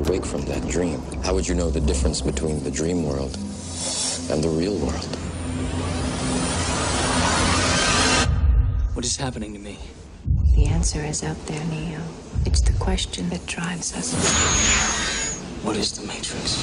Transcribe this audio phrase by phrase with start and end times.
[0.00, 3.36] awake from that dream, how would you know the difference between the dream world
[4.30, 5.10] and the real world?
[8.94, 9.78] What is happening to me?
[10.56, 12.00] The answer is out there, Neo.
[12.46, 14.14] It's the question that drives us.
[15.62, 16.56] What is the Matrix?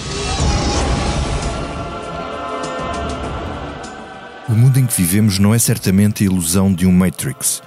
[4.49, 7.62] O mundo em que vivemos não é certamente a ilusão de um Matrix,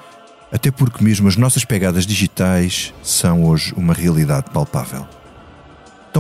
[0.50, 5.06] até porque mesmo as nossas pegadas digitais são hoje uma realidade palpável.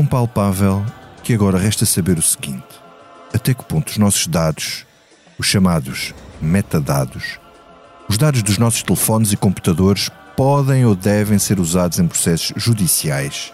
[0.00, 0.82] Tão palpável
[1.22, 2.64] que agora resta saber o seguinte:
[3.34, 4.86] até que ponto os nossos dados,
[5.38, 7.38] os chamados metadados,
[8.08, 13.52] os dados dos nossos telefones e computadores podem ou devem ser usados em processos judiciais?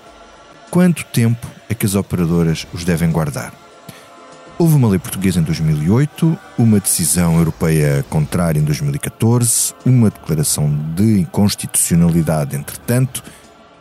[0.70, 3.52] Quanto tempo é que as operadoras os devem guardar?
[4.56, 11.18] Houve uma lei portuguesa em 2008, uma decisão europeia contrária em 2014, uma declaração de
[11.18, 13.24] inconstitucionalidade, entretanto,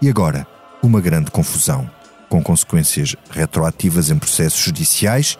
[0.02, 0.48] e agora
[0.82, 1.88] uma grande confusão,
[2.36, 5.38] com consequências retroativas em processos judiciais,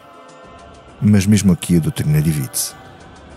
[1.02, 2.73] mas mesmo aqui a doutrina divide-se.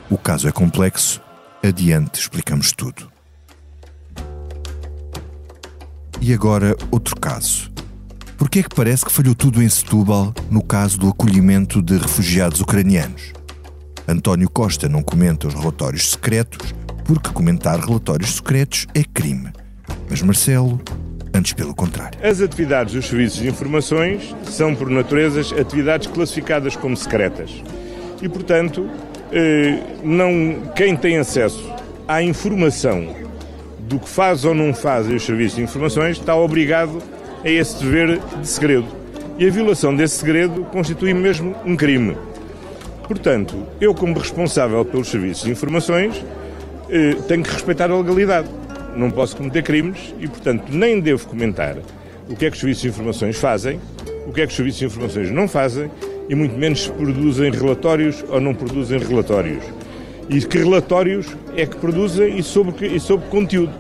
[0.09, 1.21] O caso é complexo,
[1.63, 3.11] adiante explicamos tudo.
[6.21, 7.69] E agora outro caso.
[8.37, 11.99] Por que é que parece que falhou tudo em Setúbal no caso do acolhimento de
[11.99, 13.33] refugiados ucranianos?
[14.07, 16.73] António Costa não comenta os relatórios secretos
[17.05, 19.51] porque comentar relatórios secretos é crime.
[20.09, 20.81] Mas Marcelo,
[21.39, 22.19] antes pelo contrário.
[22.23, 27.63] As atividades dos serviços de informações são, por natureza, atividades classificadas como secretas.
[28.21, 28.91] E, portanto,
[29.33, 31.73] eh, não, quem tem acesso
[32.07, 33.15] à informação
[33.81, 37.01] do que faz ou não fazem os serviços de informações está obrigado
[37.45, 38.87] a esse dever de segredo.
[39.39, 42.17] E a violação desse segredo constitui mesmo um crime.
[43.07, 46.23] Portanto, eu, como responsável pelos serviços de informações,
[46.91, 48.49] eh, tenho que respeitar a legalidade.
[48.97, 51.77] Não posso cometer crimes e, portanto, nem devo comentar
[52.29, 53.81] o que é que os serviços de informações fazem,
[54.27, 55.91] o que é que os serviços de informações não fazem
[56.29, 59.65] e muito menos se produzem relatórios ou não produzem relatórios.
[60.29, 63.73] E que relatórios é que produzem e sobre, e sobre conteúdo.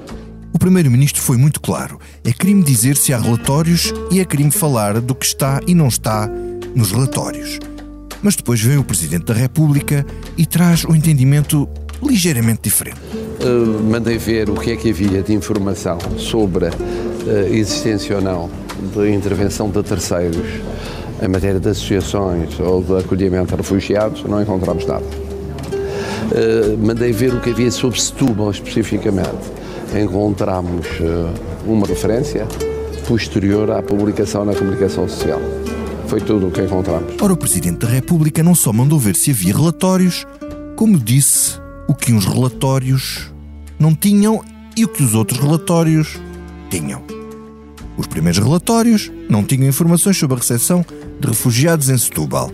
[0.53, 2.01] O Primeiro-Ministro foi muito claro.
[2.25, 5.89] É crime dizer se há relatórios e é crime falar do que está e não
[5.89, 6.27] está
[6.75, 7.59] nos relatórios.
[8.23, 11.69] Mas depois vem o Presidente da República e traz um entendimento
[12.03, 13.01] ligeiramente diferente.
[13.41, 18.23] Uh, mandei ver o que é que havia de informação sobre a uh, existência ou
[18.23, 18.51] não
[18.93, 20.61] de intervenção de terceiros
[21.23, 25.05] em matéria de associações ou de acolhimento a refugiados, não encontramos nada.
[25.05, 29.59] Uh, mandei ver o que havia sobre Setúbal especificamente.
[29.97, 30.87] Encontramos
[31.65, 32.47] uma referência
[33.07, 35.41] posterior à publicação na comunicação social.
[36.09, 37.15] Foi tudo o que encontramos.
[37.23, 40.27] Ora, o Presidente da República não só mandou ver se havia relatórios,
[40.77, 43.33] como disse o que uns relatórios
[43.79, 44.45] não tinham
[44.77, 46.19] e o que os outros relatórios
[46.69, 47.03] tinham.
[47.97, 50.85] Os primeiros relatórios não tinham informações sobre a recepção
[51.19, 52.53] de refugiados em Setúbal.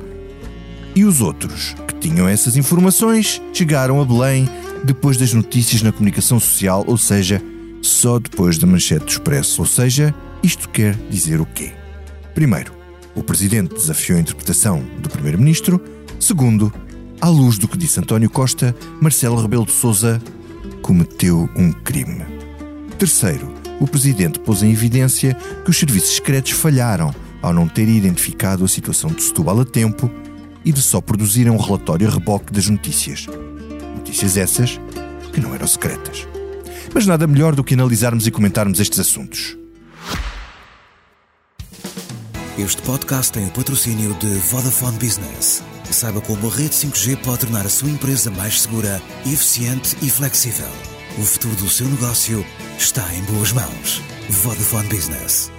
[0.95, 4.49] E os outros, que tinham essas informações, chegaram a Belém
[4.85, 7.43] depois das notícias na comunicação social, ou seja,
[7.83, 9.61] só depois da manchete do Expresso.
[9.61, 11.73] Ou seja, isto quer dizer o quê?
[12.35, 12.73] Primeiro,
[13.17, 15.83] o Presidente desafiou a interpretação do Primeiro-Ministro.
[16.21, 16.73] Segundo,
[17.25, 20.21] à luz do que disse António Costa, Marcelo Rebelo de Sousa
[20.83, 22.23] cometeu um crime.
[22.99, 28.63] Terceiro, o Presidente pôs em evidência que os serviços secretos falharam ao não ter identificado
[28.63, 30.11] a situação de Setúbal a tempo
[30.67, 33.27] e de só produzirem um relatório reboque das notícias.
[33.97, 34.79] Notícias essas
[35.33, 36.29] que não eram secretas.
[36.93, 39.57] Mas nada melhor do que analisarmos e comentarmos estes assuntos.
[42.59, 45.65] Este podcast tem o patrocínio de Vodafone Business.
[45.95, 50.67] Saiba como a rede 5G pode tornar a sua empresa mais segura, eficiente e flexível.
[51.17, 52.45] O futuro do seu negócio
[52.77, 54.03] está em boas mãos.
[54.29, 55.53] Vodafone Business.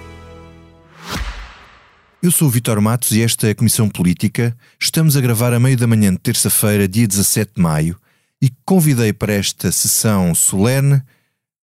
[2.22, 4.54] Eu sou o Vitor Matos e esta é a Comissão Política.
[4.78, 7.98] Estamos a gravar a meio da manhã de terça-feira, dia 17 de maio,
[8.42, 11.00] e convidei para esta sessão solene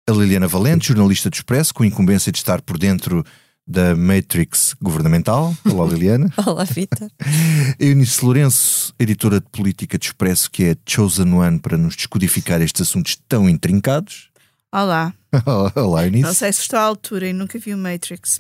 [0.10, 3.22] a Liliana Valente, jornalista do Expresso, com incumbência de estar por dentro
[3.68, 5.56] da Matrix governamental.
[5.66, 6.32] Olá, Liliana.
[6.46, 7.10] Olá, Vitor.
[7.80, 12.82] Eunice Lourenço, editora de política de Expresso, que é chosen one para nos descodificar estes
[12.82, 14.30] assuntos tão intrincados.
[14.74, 15.14] Olá.
[15.76, 16.24] Olá, Eunice.
[16.24, 18.38] Não sei se estou à altura e nunca vi o Matrix.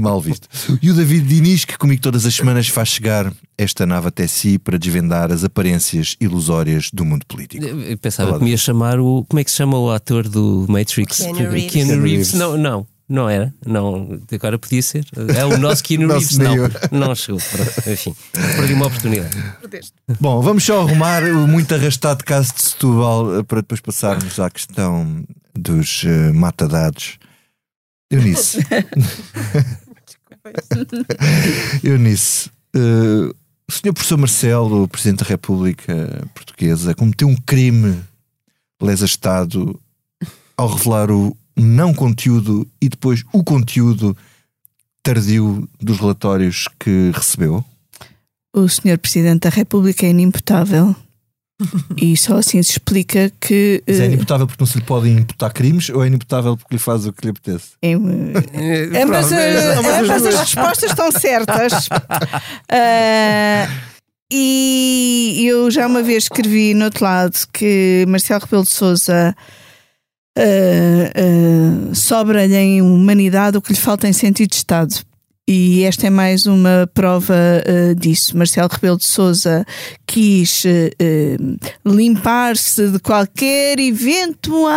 [0.00, 0.48] Mal visto.
[0.82, 4.58] E o David Diniz, que comigo todas as semanas faz chegar esta nave até si
[4.58, 7.64] para desvendar as aparências ilusórias do mundo político.
[7.64, 9.24] Eu pensava Olá, que me ia chamar o.
[9.28, 11.18] Como é que se chama o ator do Matrix?
[11.18, 11.72] Keanu Reeves.
[11.72, 12.32] Keanu Reeves.
[12.34, 12.86] Não, não.
[13.10, 15.04] Não era, não, agora podia ser.
[15.36, 16.54] É o nosso Keanu Reeves, não,
[16.92, 17.40] não chegou.
[17.84, 19.36] Enfim, perdi uma oportunidade.
[20.20, 25.24] Bom, vamos só arrumar o muito arrastado caso de Setúbal para depois passarmos à questão
[25.58, 27.18] dos uh, matadados.
[28.08, 28.60] Eunice.
[31.82, 33.34] Eunice, uh,
[33.68, 38.04] o senhor professor Marcelo, o Presidente da República Portuguesa, cometeu um crime
[38.80, 39.80] lesa Estado
[40.56, 44.16] ao revelar o não conteúdo e depois o conteúdo
[45.02, 47.64] tardio dos relatórios que recebeu?
[48.54, 50.94] O senhor Presidente da República é inimputável.
[51.96, 53.82] e só assim se explica que.
[53.86, 56.80] Mas é inimputável porque não se lhe podem imputar crimes ou é inimputável porque lhe
[56.80, 57.72] faz o que lhe apetece?
[57.82, 57.92] É,
[59.02, 61.86] ambas, ambas as respostas estão certas.
[61.86, 63.70] Uh,
[64.32, 69.36] e eu já uma vez escrevi no outro lado que Marcelo Rebelo de Souza
[70.40, 74.94] uh, sobra-lhe em humanidade o que lhe falta em sentido de Estado.
[75.46, 78.36] E esta é mais uma prova uh, disso.
[78.36, 79.66] Marcelo Rebelo de Souza
[80.06, 84.70] quis uh, limpar-se de qualquer eventual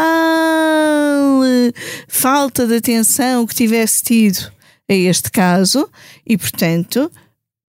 [2.08, 4.52] falta de atenção que tivesse tido
[4.90, 5.88] a este caso
[6.26, 7.12] e, portanto,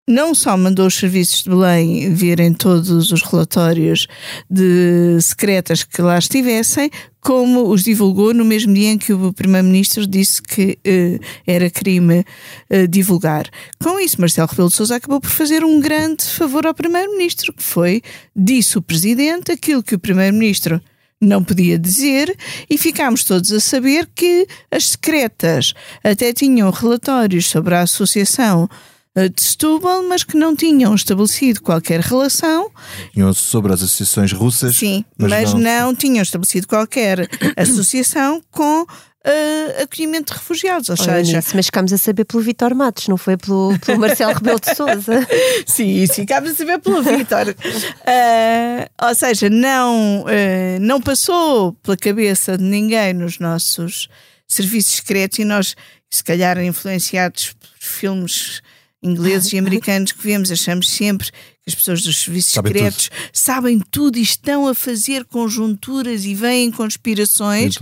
[0.08, 4.08] não só mandou os serviços de Belém virem todos os relatórios
[4.50, 10.06] de secretas que lá estivessem, como os divulgou no mesmo dia em que o Primeiro-Ministro
[10.06, 12.24] disse que uh, era crime
[12.70, 13.50] uh, divulgar.
[13.82, 17.64] Com isso, Marcelo Rebelo de Sousa acabou por fazer um grande favor ao Primeiro-Ministro, que
[17.64, 18.04] foi,
[18.36, 20.80] disse o Presidente, aquilo que o Primeiro-Ministro
[21.20, 22.36] não podia dizer
[22.70, 25.74] e ficámos todos a saber que as secretas
[26.04, 32.02] até tinham relatórios sobre a associação eh, de Setúbal, mas que não tinham estabelecido qualquer
[32.02, 32.70] relação.
[33.14, 34.76] Tinham sobre as associações russas.
[34.76, 35.62] Sim, mas, mas não...
[35.62, 35.96] não...
[35.96, 38.86] tinham estabelecido qualquer associação com
[39.26, 40.90] uh, acolhimento de refugiados.
[40.90, 44.00] Ou Olha seja, nisso, mas ficámos a saber pelo Vitor Matos, não foi pelo, pelo
[44.00, 45.28] Marcelo Rebelo de Souza.
[45.66, 47.50] sim, ficámos a saber pelo Vitor.
[47.50, 54.08] Uh, ou seja, não, uh, não passou pela cabeça de ninguém nos nossos
[54.48, 55.76] serviços secretos e nós,
[56.10, 58.62] se calhar, influenciados por filmes
[59.06, 63.30] ingleses e americanos que vemos, achamos sempre que as pessoas dos serviços sabem secretos tudo.
[63.34, 67.76] sabem tudo e estão a fazer conjunturas e veem conspirações.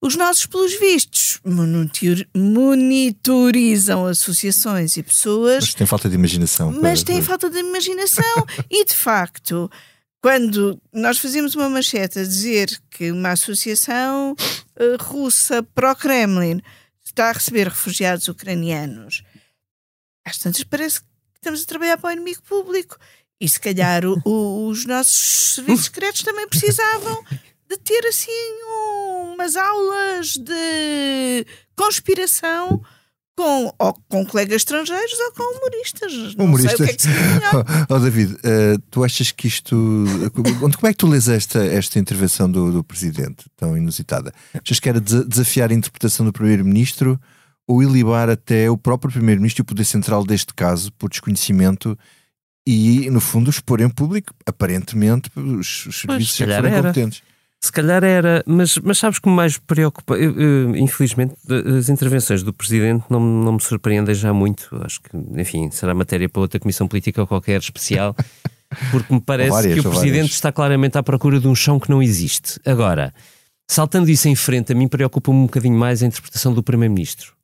[0.00, 1.40] Os nossos, pelos vistos,
[2.32, 5.64] monitorizam associações e pessoas.
[5.64, 6.72] Mas têm falta de imaginação.
[6.80, 8.46] Mas têm falta de imaginação.
[8.70, 9.68] e, de facto,
[10.22, 16.60] quando nós fazemos uma manchete a dizer que uma associação uh, russa pró-Kremlin
[17.04, 19.24] está a receber refugiados ucranianos
[20.28, 22.96] às tantas parece que estamos a trabalhar para o inimigo público.
[23.40, 27.24] E se calhar o, o, os nossos serviços secretos também precisavam
[27.68, 28.30] de ter assim
[29.32, 31.46] umas aulas de
[31.76, 32.82] conspiração
[33.36, 36.34] com, ou com colegas estrangeiros ou com humoristas.
[36.34, 36.76] Não humoristas.
[36.76, 37.08] sei o que é que se
[37.88, 39.76] oh, oh, David, uh, tu achas que isto.
[40.32, 44.32] Como é que tu lês esta, esta intervenção do, do Presidente, tão inusitada?
[44.52, 47.20] Achas que era desafiar a interpretação do Primeiro-Ministro?
[47.68, 51.96] Ou ilibar até o próprio Primeiro-Ministro e o Poder Central deste caso por desconhecimento
[52.66, 56.82] e, no fundo, expor em público, aparentemente, os, os serviços já foram era.
[56.82, 57.22] competentes.
[57.60, 60.14] Se calhar era, mas, mas sabes que me mais preocupa?
[60.16, 61.34] Eu, eu, infelizmente,
[61.76, 64.68] as intervenções do Presidente não, não me surpreendem já muito.
[64.84, 65.10] Acho que,
[65.40, 68.14] enfim, será matéria para outra comissão política ou qualquer especial,
[68.92, 70.34] porque me parece várias, que o Presidente várias.
[70.34, 72.60] está claramente à procura de um chão que não existe.
[72.64, 73.12] Agora,
[73.68, 77.37] saltando isso em frente, a mim preocupa-me um bocadinho mais a interpretação do Primeiro-Ministro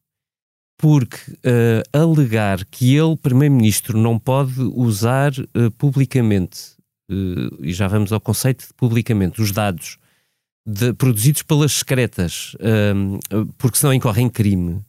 [0.76, 6.76] porque uh, alegar que ele, Primeiro-Ministro, não pode usar uh, publicamente,
[7.11, 9.99] uh, e já vamos ao conceito de publicamente, os dados
[10.66, 12.57] de, produzidos pelas secretas,
[13.59, 14.81] porque senão incorrem crime,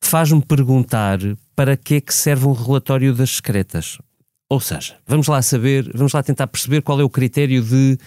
[0.00, 1.18] faz-me perguntar
[1.54, 3.98] para que é que serve um relatório das secretas.
[4.48, 7.98] Ou seja, vamos lá saber, vamos lá tentar perceber qual é o critério de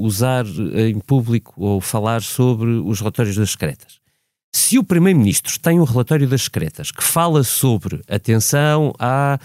[0.00, 3.99] usar em público ou falar sobre os relatórios das secretas.
[4.52, 9.38] Se o Primeiro-Ministro tem um relatório das secretas que fala sobre atenção a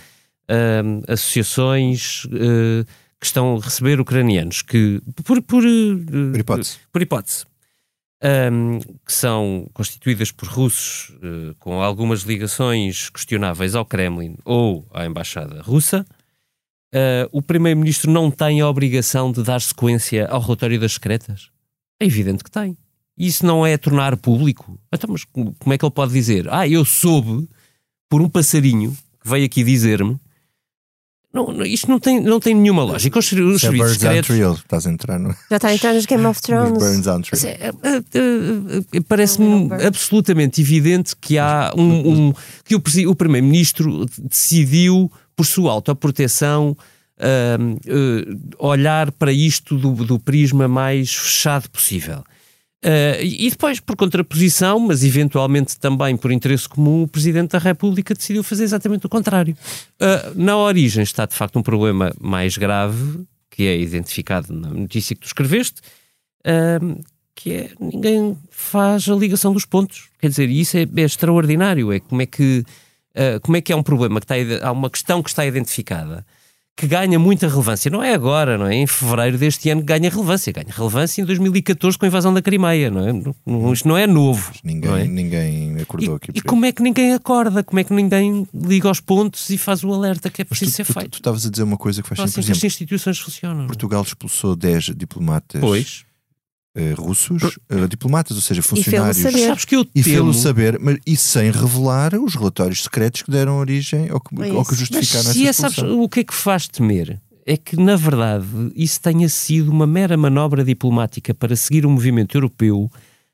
[0.49, 2.85] uh, associações uh,
[3.19, 7.45] que estão a receber ucranianos, que por, por, uh, por hipótese, por hipótese
[8.51, 15.05] um, que são constituídas por russos eh, com algumas ligações questionáveis ao Kremlin ou à
[15.05, 16.05] Embaixada Russa,
[17.31, 21.49] o Primeiro-Ministro não tem a obrigação de dar sequência ao relatório das secretas?
[21.99, 22.77] É evidente que tem
[23.17, 24.79] isso não é tornar público?
[24.93, 26.47] Então, mas como é que ele pode dizer?
[26.49, 27.47] Ah, eu soube
[28.09, 28.91] por um passarinho
[29.21, 30.19] que veio aqui dizer-me.
[31.35, 33.19] Não, isto não tem, não tem nenhuma lógica.
[33.19, 34.59] Os, os é serviços secretos...
[34.59, 35.35] Estás a entrar no...
[35.49, 37.43] Já está a entrar nos Game of Thrones.
[37.43, 45.11] É, é, é, Parece-me absolutamente evidente que há um, um que o, o Primeiro-Ministro decidiu,
[45.35, 46.75] por sua autoproteção,
[47.19, 52.23] uh, uh, olhar para isto do, do prisma mais fechado possível.
[52.85, 58.13] Uh, e depois, por contraposição, mas eventualmente também por interesse comum, o Presidente da República
[58.13, 59.57] decidiu fazer exatamente o contrário.
[59.99, 65.15] Uh, na origem está, de facto, um problema mais grave, que é identificado na notícia
[65.15, 65.81] que tu escreveste,
[66.45, 70.09] uh, que é ninguém faz a ligação dos pontos.
[70.19, 71.91] Quer dizer, isso é, é extraordinário.
[71.91, 72.63] É como é que,
[73.41, 76.25] como é que é um problema, que está, há uma questão que está identificada
[76.75, 77.89] que ganha muita relevância.
[77.89, 78.75] Não é agora, não é?
[78.75, 80.51] Em fevereiro deste ano ganha relevância.
[80.51, 83.71] Ganha relevância em 2014 com a invasão da Crimeia, não é?
[83.71, 84.51] Isto não é novo.
[84.63, 85.05] Ninguém, não é?
[85.05, 86.31] ninguém acordou e, aqui.
[86.35, 87.63] E como é que ninguém acorda?
[87.63, 90.75] Como é que ninguém liga aos pontos e faz o alerta que é preciso tu,
[90.75, 91.11] ser tu, feito?
[91.11, 92.39] Tu estavas a dizer uma coisa que faz sentido.
[92.39, 93.67] assim que as instituições funcionam.
[93.67, 95.61] Portugal expulsou 10 diplomatas.
[95.61, 96.05] Pois.
[96.77, 99.17] Uh, russos, uh, diplomatas, ou seja, funcionários.
[99.19, 99.47] E saber.
[99.47, 103.59] Sabes que eu E fê-lo saber, mas, e sem revelar os relatórios secretos que deram
[103.59, 106.23] origem ou que, É ou que justificaram Mas essa se é, sabes, o que é
[106.25, 107.17] que faz temer?
[107.45, 112.35] É que, na verdade, isso tenha sido uma mera manobra diplomática para seguir o movimento
[112.35, 112.91] europeu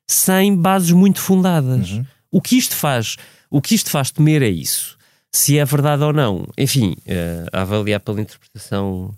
[0.07, 1.91] sem bases muito fundadas.
[1.91, 2.05] Uhum.
[2.29, 3.15] O que isto faz,
[3.49, 4.97] o que isto faz temer é isso.
[5.31, 9.15] Se é verdade ou não, enfim, eh, a avaliar pela interpretação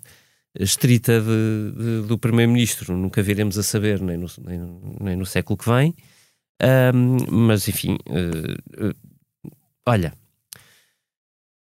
[0.58, 4.60] estrita de- de- do Primeiro-Ministro, nunca viremos a saber, nem no, nem,
[5.00, 5.94] nem no século que vem.
[6.62, 8.56] Ahm, mas, enfim, eh,
[8.88, 8.94] eh,
[9.86, 10.12] olha,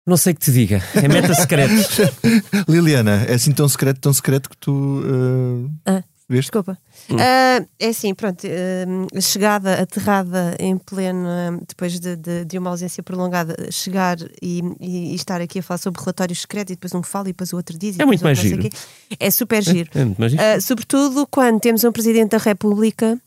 [0.06, 1.72] não sei o que te diga, é meta secreto.
[2.68, 6.02] Liliana, é assim tão secreto, tão secreto que tu uh, Ah.
[6.28, 6.42] Veste?
[6.50, 6.78] Desculpa.
[7.10, 7.16] Hum.
[7.18, 11.28] Ah, é assim, pronto, ah, chegada, aterrada em pleno,
[11.68, 15.78] depois de, de, de uma ausência prolongada, chegar e, e- e estar aqui a falar
[15.78, 17.96] sobre relatórios secretos e depois um fala e depois o outro diz.
[17.98, 18.70] e É muito depois mais outro não sei
[19.10, 19.18] giro.
[19.20, 19.90] É super giro.
[19.94, 23.18] É, mas isto- Ah, sobretudo quando temos um Presidente da República,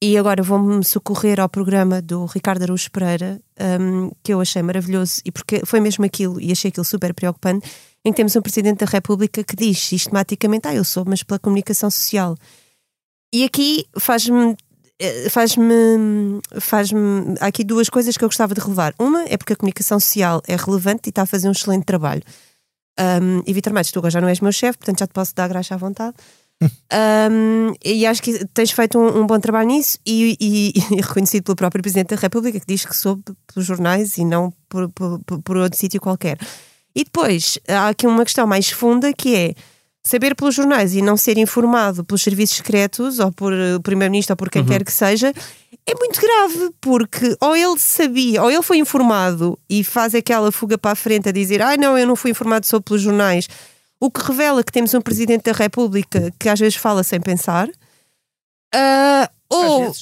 [0.00, 3.40] e agora vou-me socorrer ao programa do Ricardo Araújo Pereira,
[3.80, 7.68] um, que eu achei maravilhoso, e porque foi mesmo aquilo, e achei aquilo super preocupante,
[8.04, 11.38] em que temos um Presidente da República que diz sistematicamente: Ah, eu sou, mas pela
[11.38, 12.36] comunicação social.
[13.34, 14.56] E aqui faz-me.
[15.00, 16.40] eh, Faz-me.
[16.60, 17.34] Faz-me.
[17.40, 18.94] Há aqui duas coisas que eu gostava de relevar.
[18.98, 22.22] Uma é porque a comunicação social é relevante e está a fazer um excelente trabalho.
[23.00, 25.32] Um, e Vitor Matos, tu agora já não és meu chefe, portanto já te posso
[25.34, 26.16] dar graxa à vontade.
[26.92, 31.44] Um, e acho que tens feito um, um bom trabalho nisso e, e- e reconhecido
[31.44, 35.20] pelo próprio Presidente da República que diz que soube pelos jornais e não por, por,
[35.24, 36.36] por- por outro sítio qualquer.
[36.98, 39.54] E depois há aqui uma questão mais funda que é
[40.02, 44.32] saber pelos jornais e não ser informado pelos serviços secretos ou por eh, o Primeiro-Ministro
[44.32, 45.32] ou por quem quer que seja
[45.86, 50.76] é muito grave porque ou ele sabia ou ele foi informado e faz aquela fuga
[50.76, 53.48] para a frente a dizer ai não, eu não fui informado só pelos jornais
[54.00, 57.68] o que revela que temos um Presidente da República que às vezes fala sem pensar.
[58.74, 59.92] Ah, ou.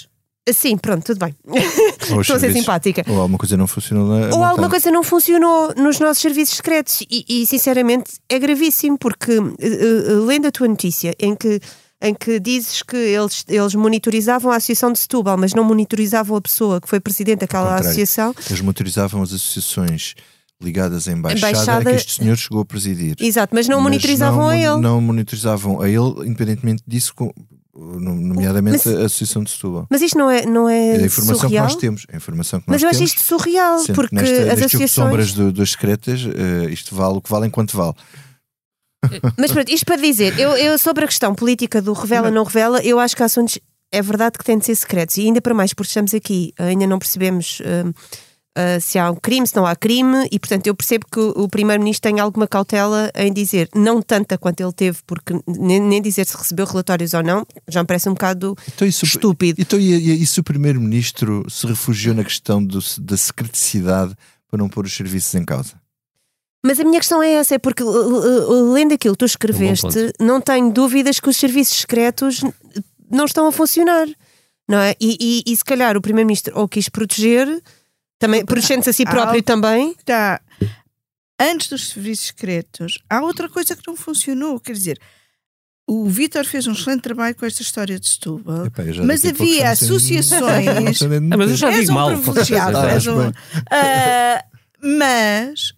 [0.53, 1.35] Sim, pronto, tudo bem.
[2.21, 3.05] Estou a ser simpática.
[3.09, 4.35] Ou alguma coisa não funcionou na.
[4.35, 7.01] Ou alguma coisa não funcionou nos nossos serviços secretos.
[7.11, 11.61] E, e, sinceramente é gravíssimo, porque eh, eh, lendo a tua notícia em que,
[12.01, 16.41] em que dizes que eles, eles monitorizavam a Associação de Setúbal, mas não monitorizavam a
[16.41, 18.33] pessoa que foi presidente daquela associação.
[18.49, 20.15] Eles motorizavam as associações
[20.63, 23.17] ligadas à embaixada, Embaixada- que este senhor chegou a presidir.
[23.21, 24.81] Exato, mas não Mas monitorizavam não, a ele.
[24.81, 27.13] Não monitorizavam a ele, independentemente disso,
[27.77, 29.87] nomeadamente Mas- a Associação de Setúbal.
[29.91, 31.67] Mas isto não é, não é, É a informação surreal?
[31.67, 32.07] que nós temos.
[32.13, 34.91] A informação que Mas nós eu acho isto surreal, porque nesta, as de associações.
[34.93, 37.95] sombras do, dos secretas, eh, isto vale o que vale enquanto vale.
[39.39, 42.81] Mas pronto, isto para dizer, eu, eu sobre a questão política do revela não revela,
[42.83, 43.59] eu acho que há assuntos
[43.93, 46.87] é verdade que têm de ser secretos, e ainda para mais porque estamos aqui, ainda
[46.89, 47.93] não percebemos hum,
[48.57, 51.49] ah, se há um crime, se não há crime, e portanto eu percebo que o,
[51.49, 56.27] Primeiro-Ministro tem alguma cautela em dizer, não tanta quanto ele teve, porque nem, nem dizer
[56.27, 59.61] se recebeu relatórios ou não, já me parece um bocado Então, isso, estúpido.
[59.61, 64.15] Então, e, e, e se o Primeiro-Ministro se refugiou na questão do- da secreticidade
[64.51, 65.75] para não pôr os serviços em causa?
[66.65, 69.25] Mas a minha questão é essa, é porque uh, uh, uh, lendo aquilo que tu
[69.27, 70.13] escreveste, ponto.
[70.19, 72.41] não tenho dúvidas que os serviços secretos
[73.11, 74.07] não estão a funcionar,
[74.69, 74.95] não é?
[75.01, 77.63] E, e- e se calhar o Primeiro-Ministro ou quis proteger,
[78.19, 79.95] também, protegendo-se a si próprio Algo- também.
[80.05, 80.41] Tá.
[81.39, 84.59] Antes dos serviços secretos, há outra coisa que não funcionou.
[84.59, 84.99] Quer dizer,
[85.87, 91.01] o Vítor fez um excelente trabalho com esta história de Setúbal, Epá, mas havia associações.
[91.03, 92.09] Ah, mas eu já digo um mal.
[92.09, 93.33] privilegiado, Ah, um-.
[93.71, 94.45] Ah,
[94.83, 95.75] mas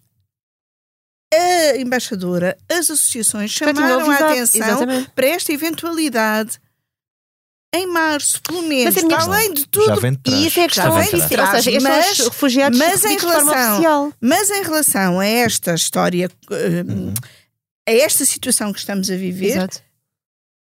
[1.33, 5.09] a embaixadora, as associações chamaram a atenção exatamente.
[5.11, 6.57] para esta eventualidade
[7.73, 10.01] em março, pelo menos, a minha questão- além de Já tudo.
[10.01, 10.39] vem de trás.
[10.39, 10.99] E isso é a questão, é.
[10.99, 14.13] Ou seja, estes Mas- refugiados mas em de relação- oficial.
[14.19, 17.13] Mas em relação a esta história, eh, Uhum.
[17.87, 19.81] a esta situação que estamos a viver, Exato.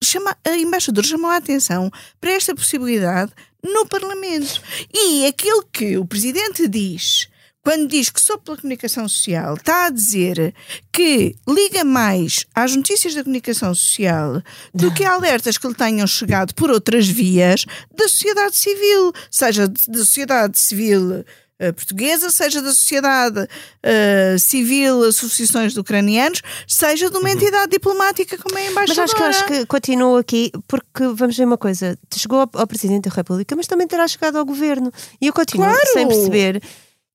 [0.03, 1.89] chama, a embaixadora chamou a atenção
[2.21, 3.31] para esta possibilidade
[3.63, 4.61] no Parlamento.
[4.93, 7.27] E aquilo que o Presidente diz
[7.63, 10.53] quando diz que só pela comunicação social, está a dizer
[10.91, 14.41] que liga mais às notícias da comunicação social
[14.73, 17.65] do que a alertas que lhe tenham chegado por outras vias
[17.95, 21.23] da sociedade civil, seja da sociedade civil
[21.59, 28.37] eh, portuguesa, seja da sociedade uh, civil, associações de ucranianos, seja de uma entidade diplomática
[28.39, 29.03] como é a Mas embaixadora.
[29.05, 33.07] acho que, acho que continua aqui, porque vamos ver uma coisa: chegou ao, ao Presidente
[33.07, 34.91] da República, mas também terá chegado ao Governo.
[35.21, 35.87] E eu continuo Claro!
[35.93, 36.61] sem perceber.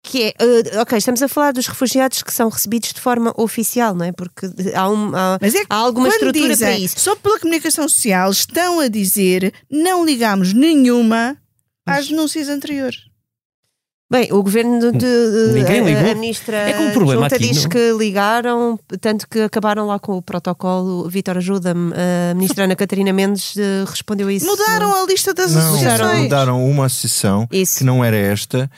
[0.02, 3.94] Que é, eh, ok, estamos a falar dos refugiados que são recebidos de forma oficial,
[3.94, 4.12] não é?
[4.12, 7.00] Porque há, um, há, Mas é que há alguma estrutura dizem, para isso.
[7.00, 11.36] Só pela comunicação social estão a dizer não ligamos nenhuma
[11.86, 13.08] às denúncias anteriores.
[14.10, 16.10] Bem, o governo de, de- Ninguém a- ligou.
[16.12, 19.86] a ministra É que o problema Junta aqui diz não- que ligaram, tanto que acabaram
[19.86, 21.06] lá com o protocolo.
[21.10, 21.92] Vitor, ajuda-me.
[21.92, 24.46] A ministra Ana Catarina Mendes eh, respondeu a isso.
[24.46, 26.22] Mudaram a lista das Não, associações.
[26.22, 27.76] mudaram uma associação Isso.
[27.78, 28.70] que não era esta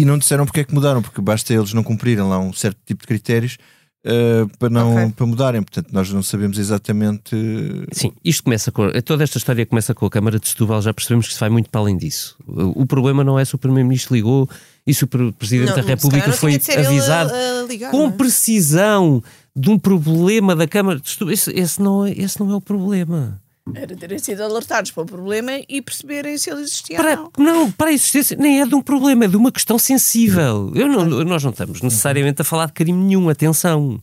[0.00, 2.78] e não disseram porque é que mudaram, porque basta eles não cumprirem lá um certo
[2.86, 3.58] tipo de critérios
[4.04, 5.12] eh, para, não, Ok.
[5.16, 5.62] para mudarem.
[5.62, 7.34] Portanto, nós não sabemos exatamente.
[7.34, 8.88] eh, Sim, isto começa com.
[9.04, 11.68] Toda esta história começa com a Câmara de Setúbal, já percebemos que isso vai muito
[11.70, 12.36] para além disso.
[12.46, 14.48] O problema não é se o Primeiro-Ministro ligou
[14.86, 17.90] e se o Pre- Presidente Não, da se República foi ele a- avisado a ligar,
[17.90, 18.10] com é?
[18.12, 19.22] precisão
[19.56, 21.34] de um problema da Câmara de Setúbal.
[21.34, 23.40] Esse, esse não, é, esse não é o problema.
[23.74, 27.44] Era terem sido alertados para o problema e perceberem se ele existia Para, ou não.
[27.64, 30.70] não, para a existência, nem é de um problema, é de uma questão sensível.
[30.74, 34.00] Eu não, nós não estamos necessariamente a falar de carinho nenhum, atenção.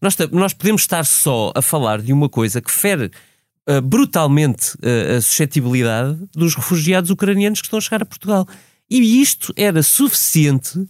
[0.00, 3.10] Nós, ta- nós podemos estar só a falar de uma coisa que fere
[3.66, 8.46] ah, brutalmente ah, a suscetibilidade dos refugiados ucranianos que estão a chegar a Portugal.
[8.90, 10.86] E isto era suficiente,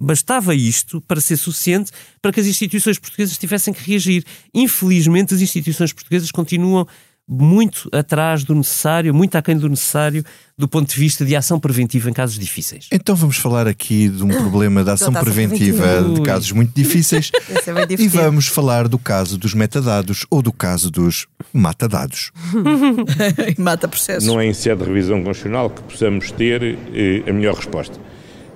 [0.00, 1.90] bastava isto para ser suficiente
[2.20, 4.24] para que as instituições portuguesas tivessem que reagir.
[4.52, 6.86] Infelizmente, as instituições portuguesas continuam
[7.28, 10.24] muito atrás do necessário, muito aquém do necessário,
[10.56, 12.88] do ponto de vista de ação preventiva em casos difíceis.
[12.90, 16.72] Então vamos falar aqui de um problema da ação Da ação preventiva de casos muito
[16.74, 22.32] difíceis é e vamos falar do caso dos metadados ou do caso dos matadados.
[23.58, 24.26] Mata processos.
[24.26, 27.98] Não é em sede de revisão constitucional que possamos ter eh, a melhor resposta.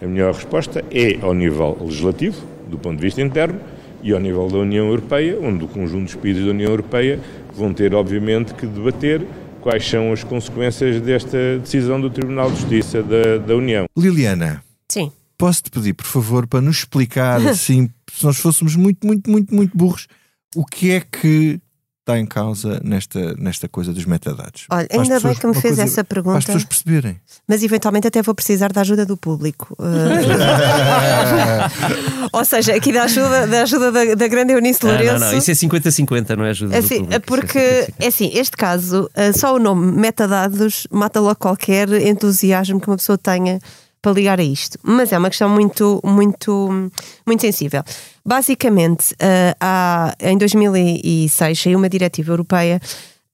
[0.02, 2.36] A melhor resposta é ao nível legislativo,
[2.68, 3.60] do ponto de vista interno,
[4.02, 7.20] e ao nível da União Europeia, onde o conjunto dos países da União Europeia
[7.54, 9.26] vão ter, obviamente, que debater
[9.60, 13.86] quais são as consequências desta decisão do Tribunal de Justiça da, da União.
[13.96, 15.12] Liliana, Sim.
[15.38, 19.76] posso-te pedir, por favor, para nos explicar, assim, se nós fôssemos muito, muito, muito, muito
[19.76, 20.08] burros,
[20.54, 21.60] o que é que
[22.02, 24.66] está em causa nesta, nesta coisa dos metadados?
[24.70, 27.20] Olha, Para ainda bem pessoas- que me fez coisa- essa Para as pergunta, pessoas perceberem.
[27.48, 29.76] mas eventualmente até vou precisar da ajuda do público.
[32.32, 35.12] Ou seja, aqui da ajuda da, ajuda da, da grande Eunice Ah, Lourenço.
[35.20, 37.94] não, não, isso é 50-50, não é ajuda do Assim, público, isso é porque, 50-50.
[38.00, 42.96] é assim, este caso, eh, só o nome metadados mata logo qualquer entusiasmo que uma
[42.96, 43.60] pessoa tenha
[44.02, 44.76] para ligar a isto.
[44.82, 46.90] Mas é uma questão muito, muito,
[47.24, 47.82] muito sensível.
[48.26, 52.80] Basicamente, eh, há, em 2006 saiu uma diretiva europeia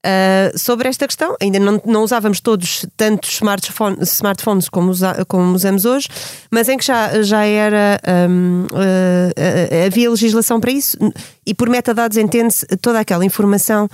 [0.05, 1.35] eh, sobre esta questão.
[1.41, 6.07] Ainda não, não usávamos todos tantos smartphone, smartphones como, usa- como usamos hoje,
[6.51, 7.99] mas em que já, já era.
[8.29, 9.33] hum, eh,
[9.71, 10.97] eh, havia legislação para isso,
[11.45, 13.89] e por metadados entende-se toda aquela informação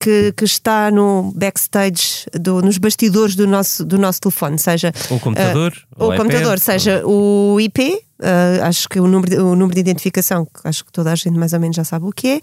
[0.00, 5.18] que, que está no backstage, do- nos bastidores do nosso, do nosso telefone, seja O
[5.18, 9.36] computador, uh, o o computador, iPad, seja o IP, uh, acho que o número, de,
[9.42, 12.06] o número de identificação, que acho que toda a gente mais ou menos já sabe
[12.06, 12.40] o que é,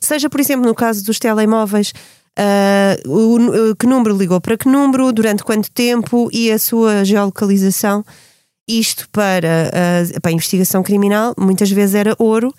[0.00, 1.92] seja, por exemplo, no caso dos telemóveis.
[2.38, 8.04] uh, o- que número ligou para que número, durante quanto tempo e a sua geolocalização.
[8.68, 9.70] Isto para,
[10.20, 12.52] para a investigação criminal muitas vezes era ouro,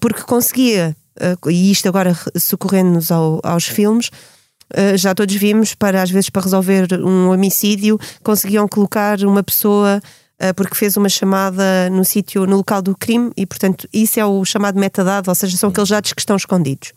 [0.00, 5.74] porque conseguia, uh, e isto agora re- socorrendo-nos ao- aos filmes, uh, já todos vimos,
[5.74, 10.00] para às vezes para resolver um homicídio, conseguiam colocar uma pessoa
[10.42, 14.24] uh, porque fez uma chamada no sítio, no local do crime, e portanto isso é
[14.26, 16.92] o chamado metadado, ou seja, são aqueles dados que estão escondidos.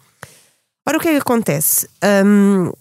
[0.88, 1.86] Ora, o que é que acontece?
[2.26, 2.72] Hum,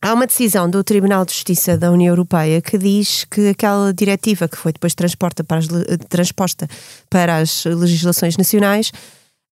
[0.00, 4.48] há uma decisão do Tribunal de Justiça da União Europeia que diz que aquela diretiva
[4.48, 5.68] que foi depois transposta para as,
[6.08, 6.66] transposta
[7.08, 8.90] para as legislações nacionais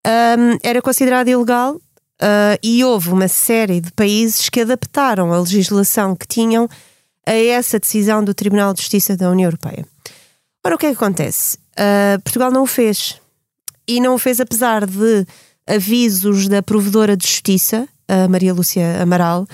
[0.06, 1.80] hum, era considerada ilegal
[2.20, 6.68] ah, e houve uma série de países que adaptaram a legislação que tinham
[7.26, 9.86] a essa decisão do Tribunal de Justiça da União Europeia.
[10.64, 11.58] Ora, o que é que acontece?
[11.76, 13.20] Ah, Portugal não o fez.
[13.86, 15.26] E não o fez apesar de
[15.66, 17.86] avisos da provedora de justiça,
[18.30, 19.46] Maria Lúcia Amaral,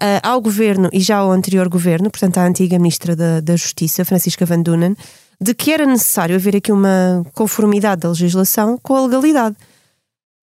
[0.00, 4.04] ah, ao governo e já ao anterior governo, portanto à antiga ministra da, da Justiça,
[4.04, 4.96] Francisca Van Dunen,
[5.40, 9.56] de que era necessário haver aqui uma conformidade da legislação com a legalidade.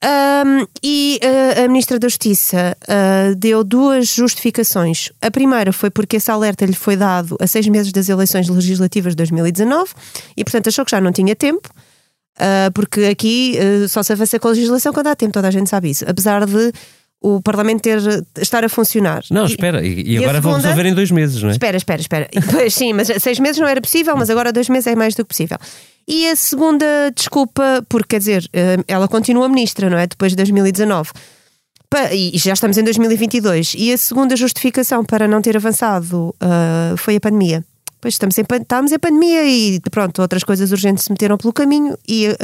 [0.01, 5.11] Ahm, e ah, a Ministra da Justiça ah, deu duas justificações.
[5.21, 9.13] A primeira foi porque esse alerta lhe foi dado a seis meses das eleições legislativas
[9.13, 9.91] de 2019
[10.37, 11.69] e, portanto, achou que já não tinha tempo.
[12.37, 15.51] Uh, porque aqui uh, só se avança com a legislação quando há tempo, toda a
[15.51, 16.05] gente sabe isso.
[16.07, 16.71] Apesar de
[17.21, 17.99] o Parlamento ter,
[18.39, 19.23] estar a funcionar.
[19.29, 20.41] Não, espera, e, e agora segunda...
[20.41, 21.51] vão resolver em dois meses, não é?
[21.51, 22.29] Espera, espera, espera.
[22.51, 25.23] Pois sim, mas seis meses não era possível, mas agora dois meses é mais do
[25.23, 25.57] que possível.
[26.07, 28.49] E a segunda desculpa, porque quer dizer,
[28.87, 30.07] ela continua ministra, não é?
[30.07, 31.11] Depois de 2019
[32.11, 33.73] e já estamos em 2022.
[33.75, 37.65] E a segunda justificação para não ter avançado uh, foi a pandemia.
[37.99, 41.97] Pois estamos em, estamos em pandemia e pronto, outras coisas urgentes se meteram pelo caminho
[42.07, 42.35] e uh,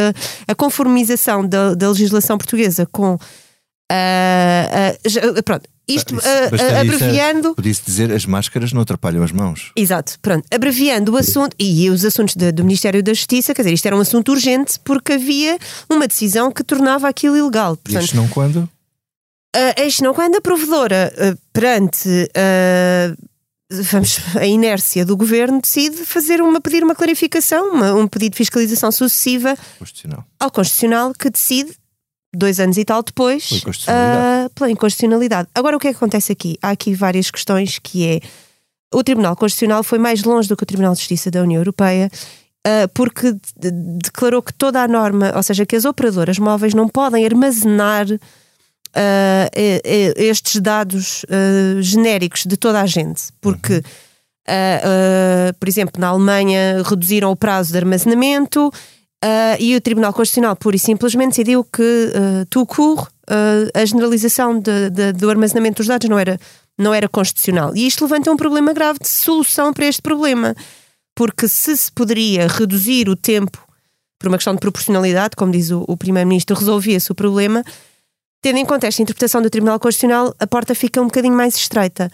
[0.47, 3.17] a conformização da, da, legislação portuguesa com.
[3.91, 7.53] Uh, pronto, isto ah, abreviando.
[7.53, 9.71] Podia-se dizer as máscaras não atrapalham as mãos.
[9.75, 10.45] Exato, pronto.
[10.51, 13.95] Abreviando o assunto e os assuntos de, do Ministério da Justiça, quer dizer, isto era
[13.95, 17.77] um assunto urgente porque havia uma decisão que tornava aquilo ilegal.
[17.77, 18.69] Portanto, e isto não quando?
[19.55, 23.15] Uh, não, quando a provedora, uh, perante uh,
[23.69, 28.37] vamos, a inércia do governo, decide fazer uma, pedir uma clarificação, uma, um pedido de
[28.37, 30.25] fiscalização sucessiva constitucional.
[30.39, 31.71] ao Constitucional, que decide,
[32.35, 34.53] dois anos e tal depois, pela inconstitucionalidade.
[34.55, 35.49] pela inconstitucionalidade.
[35.53, 36.57] Agora, o que é que acontece aqui?
[36.61, 38.19] Há aqui várias questões que é.
[38.93, 42.09] O Tribunal Constitucional foi mais longe do que o Tribunal de Justiça da União Europeia
[42.93, 43.35] porque
[44.03, 48.07] declarou que toda a norma, ou seja, que as operadoras móveis não podem armazenar
[48.95, 49.49] uh,
[50.15, 57.31] estes dados uh, genéricos de toda a gente, porque, uh, por exemplo, na Alemanha reduziram
[57.31, 58.71] o prazo de armazenamento
[59.59, 63.09] e o Tribunal Constitucional pura e simplesmente decidiu que uh, tout court,
[63.73, 66.39] a generalização de, de, do armazenamento dos dados não era,
[66.77, 67.75] não era constitucional.
[67.75, 70.55] E isto levanta um problema grave de solução para este problema,
[71.15, 73.57] porque se se poderia reduzir o tempo
[74.19, 77.63] por uma questão de proporcionalidade, como diz o, o Primeiro-Ministro, resolvia-se o problema
[78.45, 82.11] tendo em conta esta interpretação do Tribunal Constitucional, a porta fica um bocadinho mais estreita.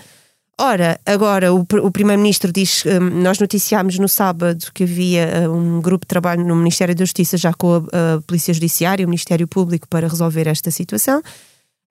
[0.64, 5.82] Ora, agora o, o Primeiro-Ministro diz, um, nós noticiámos no sábado que havia uh, um
[5.82, 9.48] grupo de trabalho no Ministério da Justiça já com a, a Polícia Judiciária, o Ministério
[9.48, 11.20] Público para resolver esta situação.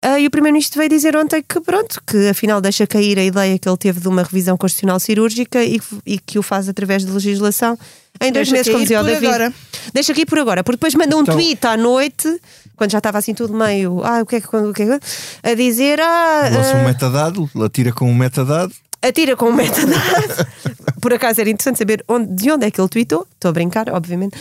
[0.05, 3.59] Uh, e o Primeiro-Ministro veio dizer ontem que pronto, que afinal deixa cair a ideia
[3.59, 7.11] que ele teve de uma revisão constitucional cirúrgica e, e que o faz através de
[7.11, 7.77] legislação
[8.21, 9.27] em dois deixa meses, como dizia o David.
[9.27, 9.53] Agora.
[9.93, 11.35] Deixa aqui por agora, porque depois manda um então...
[11.35, 12.41] tweet à noite
[12.81, 14.03] quando já estava assim tudo meio.
[14.03, 14.57] Ah, o que é que.
[14.57, 15.07] O que, é que
[15.43, 16.01] a dizer.
[16.01, 18.73] Ah, Lança um metadado, atira com um metadado.
[19.03, 20.47] Atira com um metadado.
[20.99, 23.27] Por acaso era interessante saber onde, de onde é que ele tweetou.
[23.35, 24.35] Estou a brincar, obviamente.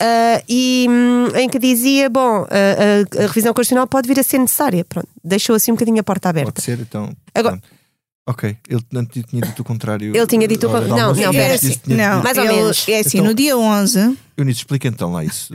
[0.00, 4.22] Uh, e um, em que dizia: bom, uh, a, a, revisão constitucional pode vir a
[4.22, 4.84] ser necessária.
[4.84, 6.52] Pronto, deixou assim um bocadinho a porta aberta.
[6.52, 7.12] Pode ser, então.
[7.34, 7.56] Agora.
[7.56, 7.81] Pronto.
[8.24, 8.82] Ok, ele
[9.26, 10.16] tinha dito o contrário.
[10.16, 10.96] Ele tinha dito o contrário.
[10.96, 12.88] Não, não, é assim, não, mais ou menos.
[12.88, 14.16] É assim, então, no dia 11.
[14.36, 15.52] Eunice, explica então lá isso.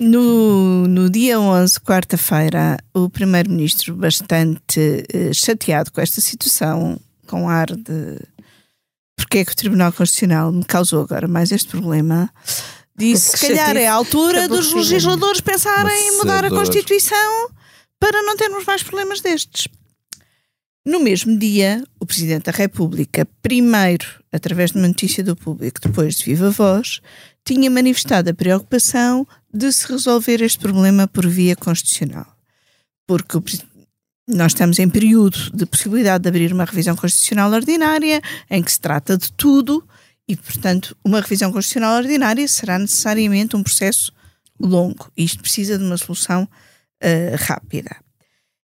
[0.00, 4.80] No, no dia 11, quarta-feira, o Primeiro-Ministro, bastante
[5.14, 8.18] uh, chateado com esta situação, com ar de.
[9.16, 12.28] Porque é que o Tribunal Constitucional me causou agora mais este problema?
[12.98, 17.48] Disse que se calhar é a altura dos legisladores pensarem em mudar a Constituição
[18.00, 19.68] para não termos mais problemas destes.
[20.90, 26.16] No mesmo dia, o Presidente da República, primeiro através de uma notícia do público, depois
[26.16, 27.00] de viva voz,
[27.44, 29.24] tinha manifestado a preocupação
[29.54, 32.26] de se resolver este problema por via constitucional.
[33.06, 33.44] Porque o,
[34.26, 38.80] nós estamos em período de possibilidade de abrir uma revisão constitucional ordinária, em que se
[38.80, 39.86] trata de tudo,
[40.26, 44.12] e, portanto, uma revisão constitucional ordinária será necessariamente um processo
[44.58, 45.08] longo.
[45.16, 47.94] Isto precisa de uma solução uh, rápida.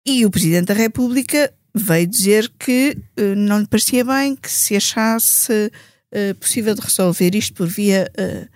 [0.04, 4.76] E o Presidente da República veio dizer que uh, não lhe parecia bem que se
[4.76, 5.70] achasse
[6.12, 8.48] uh, possível de resolver isto por via uh,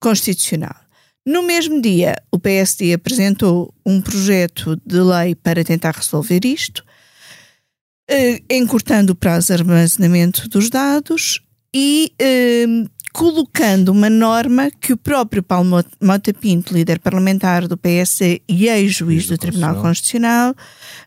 [0.00, 0.76] constitucional.
[1.24, 6.84] No mesmo dia, o PSD apresentou um projeto de lei para tentar resolver isto,
[8.50, 11.40] encurtando o prazo de armazenamento dos dados
[11.72, 12.12] e
[13.12, 19.26] colocando uma norma que o próprio Paulo Mota Pinto, líder parlamentar do PS e ex-juiz
[19.26, 20.54] do Tribunal Constitucional,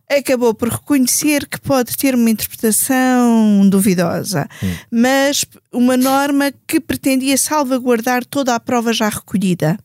[0.10, 4.76] acabou por reconhecer que pode ter uma interpretação duvidosa, hum.
[4.92, 9.78] mas uma norma que pretendia salvaguardar toda a prova já recolhida.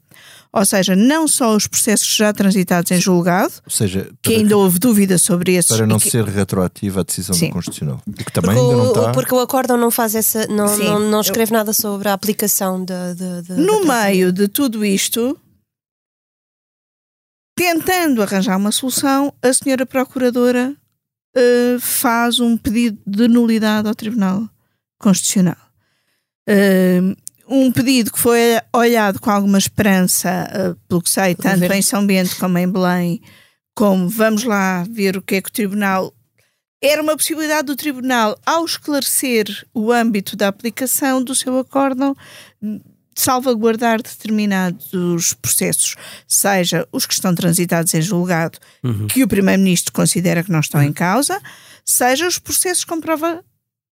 [0.53, 5.17] Ou seja, não só os processos já transitados em julgado, seja, que ainda houve dúvida
[5.17, 5.77] sobre esses.
[5.77, 6.11] Para não que...
[6.11, 7.49] ser retroativa a decisão Sim.
[7.49, 8.03] do Constitucional.
[8.07, 9.13] E que também porque ainda não está...
[9.13, 10.49] Porque o acórdão não faz essa.
[10.49, 13.15] não, não, não escreve nada sobre a aplicação de.
[13.15, 15.39] de, de no meio de tudo isto,
[17.55, 20.75] tentando arranjar uma solução, a senhora Procuradora
[21.37, 24.49] uh, faz um pedido de nulidade ao Tribunal
[24.99, 25.57] Constitucional.
[26.49, 27.15] Uh,
[27.51, 32.07] um pedido que foi olhado com alguma esperança, uh, pelo que sei, tanto em São
[32.07, 33.21] Bento como em Belém,
[33.75, 36.15] como vamos lá ver o que é que o Tribunal.
[36.83, 42.17] Era uma possibilidade do Tribunal, ao esclarecer o âmbito da aplicação do seu acórdão,
[43.15, 49.09] salvaguardar determinados processos, seja os que estão transitados em julgado, Uhum.
[49.09, 51.39] que o Primeiro-Ministro considera que não estão em causa,
[51.85, 53.45] seja os processos com prova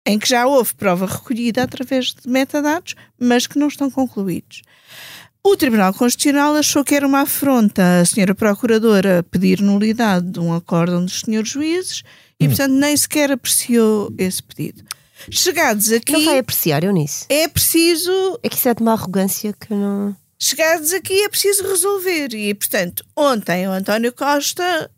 [0.07, 4.61] em que já houve prova recolhida através de metadados, mas que não estão concluídos.
[5.43, 10.53] O Tribunal Constitucional achou que era uma afronta a senhora Procuradora pedir nulidade de um
[10.53, 12.03] acórdão dos senhores juízes
[12.39, 14.83] e, portanto, nem sequer apreciou esse pedido.
[15.29, 16.13] Chegados aqui.
[16.13, 17.25] Não vai apreciar, Eunice.
[17.29, 18.39] É preciso.
[18.43, 20.15] É que isso é de uma arrogância que não.
[20.39, 22.33] Chegados aqui é preciso resolver.
[22.33, 24.89] E, portanto, ontem o António Costa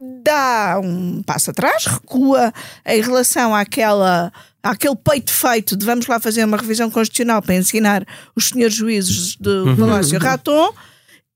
[0.00, 2.52] dá um passo atrás, recua
[2.86, 4.32] em relação àquela,
[4.62, 9.36] àquele peito feito de vamos lá fazer uma revisão constitucional para ensinar os senhores juízes
[9.36, 9.76] do Uhum.
[9.76, 10.72] Palácio Raton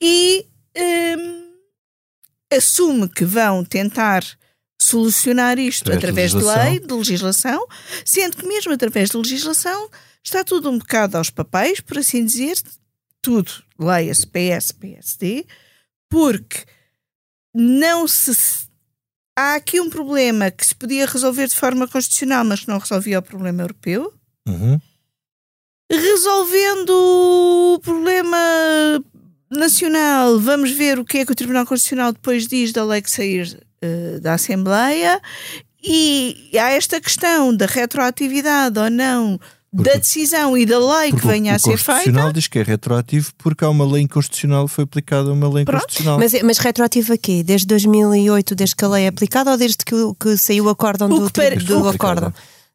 [0.01, 0.47] e
[1.19, 1.51] hum,
[2.51, 4.25] assume que vão tentar
[4.81, 7.67] solucionar isto Através através de de lei, de legislação,
[8.05, 9.89] sendo que mesmo através de legislação
[10.23, 12.57] está tudo um bocado aos papéis, por assim dizer,
[13.21, 15.47] tudo, leia-se PS, PSD,
[16.09, 16.65] porque
[17.55, 18.65] não se.
[19.37, 23.19] Há aqui um problema que se podia resolver de forma constitucional, mas que não resolvia
[23.19, 24.13] o problema europeu.
[24.47, 24.81] Uhum.
[25.91, 28.39] Resolvendo o problema
[29.51, 33.11] nacional, vamos ver o que é que o Tribunal Constitucional depois diz da lei que
[33.11, 35.21] sair eh, da Assembleia.
[35.83, 39.39] E há esta questão da retroatividade ou não
[39.83, 42.33] da decisão e da lei que Porque o- venha o a ser Constitucional feita.
[42.33, 46.19] diz que é retroativo porque há uma lei inconstitucional foi aplicada a uma lei inconstitucional.
[46.19, 47.43] Mas, mas retroativo a quê?
[47.43, 50.69] Desde 2008, desde que a lei é aplicada ou desde que, o- que saiu o
[50.69, 52.33] acórdão do, que para- do o que- acórdão?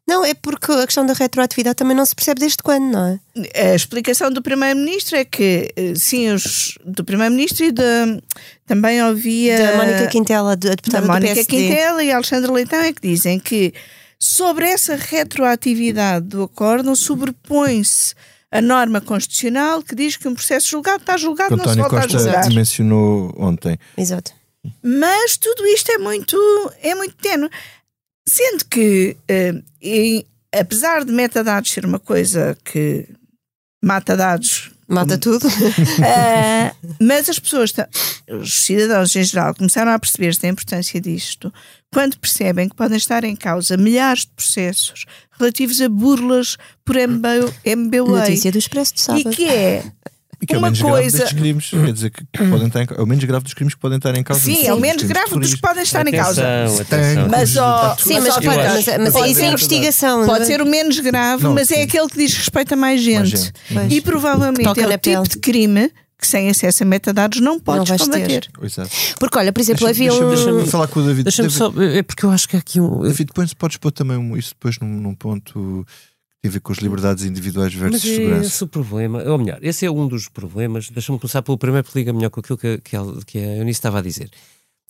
[0.08, 3.06] Não, é porque a questão da retroatividade também não se percebe desde quando, não
[3.54, 3.70] é?
[3.70, 8.18] A explicação do Primeiro-Ministro é que, eh, sim, os, do Primeiro-Ministro e da,
[8.66, 9.56] também ouvia.
[9.56, 11.56] Da Mónica Quintela, de- a deputada da do Mónica PSD.
[11.56, 13.72] Quintela e Alexandre Leitão é que dizem que
[14.22, 18.14] sobre essa retroatividade do acórdão sobrepõe-se
[18.52, 21.82] a norma constitucional que diz que um processo julgado está julgado, que não se António
[21.90, 22.50] volta a Costa julgar.
[22.52, 23.78] mencionou ontem.
[23.96, 24.32] Exato.
[24.82, 26.36] Mas tudo isto é muito,
[26.82, 27.48] é muito tenue.
[28.28, 33.08] Sendo que, eh, em- apesar de metadados ser uma coisa que
[33.82, 34.70] mata dados.
[34.86, 35.46] Mata tudo.
[36.04, 37.72] Eh, mas as pessoas,
[38.28, 41.52] os cidadãos em geral, começaram a perceber-se da importância disto
[41.92, 45.06] quando percebem que podem estar em causa milhares de processos
[45.38, 47.52] relativos a burlas por MBA.
[47.76, 49.32] MBA Notícia do Expresso de sábado.
[49.32, 49.82] E que é
[50.40, 51.18] E que é o uma menos grave coisa.
[51.18, 51.70] destes crimes.
[51.70, 53.96] Quer dizer, que, que podem estar em, é o menos grave dos crimes que podem
[53.98, 54.40] estar em causa.
[54.42, 56.42] Sim, é o menos grave dos que podem estar em causa.
[57.30, 60.26] Mas, ó, Sim, mas, pode- mas, mas pode isso é investigação.
[60.26, 60.46] Pode é?
[60.46, 63.36] ser o menos grave, Não, mas é aquele que diz respeito a mais gente.
[63.36, 63.52] gente.
[63.72, 63.92] Pois.
[63.92, 67.98] E provavelmente é o tipo de crime que sem acesso a metadados não podes ter.
[68.04, 68.50] combater.
[68.62, 68.90] Exato.
[69.18, 70.28] Porque, olha, por exemplo, havia um.
[70.28, 71.24] Deixa-me falar com o David.
[71.24, 71.82] Deixa-me David- só.
[71.82, 73.00] É porque eu acho que há aqui um.
[73.00, 76.60] David, depois podes pôr também um- isso depois num, num ponto que tem a ver
[76.60, 78.46] com as liberdades individuais versus Mas é segurança.
[78.46, 80.88] esse o problema, ou melhor, esse é um dos problemas.
[80.90, 83.78] Deixa-me começar pelo primeiro, porque liga melhor com aquilo que, que, a- que a Eunice
[83.78, 84.30] estava a dizer.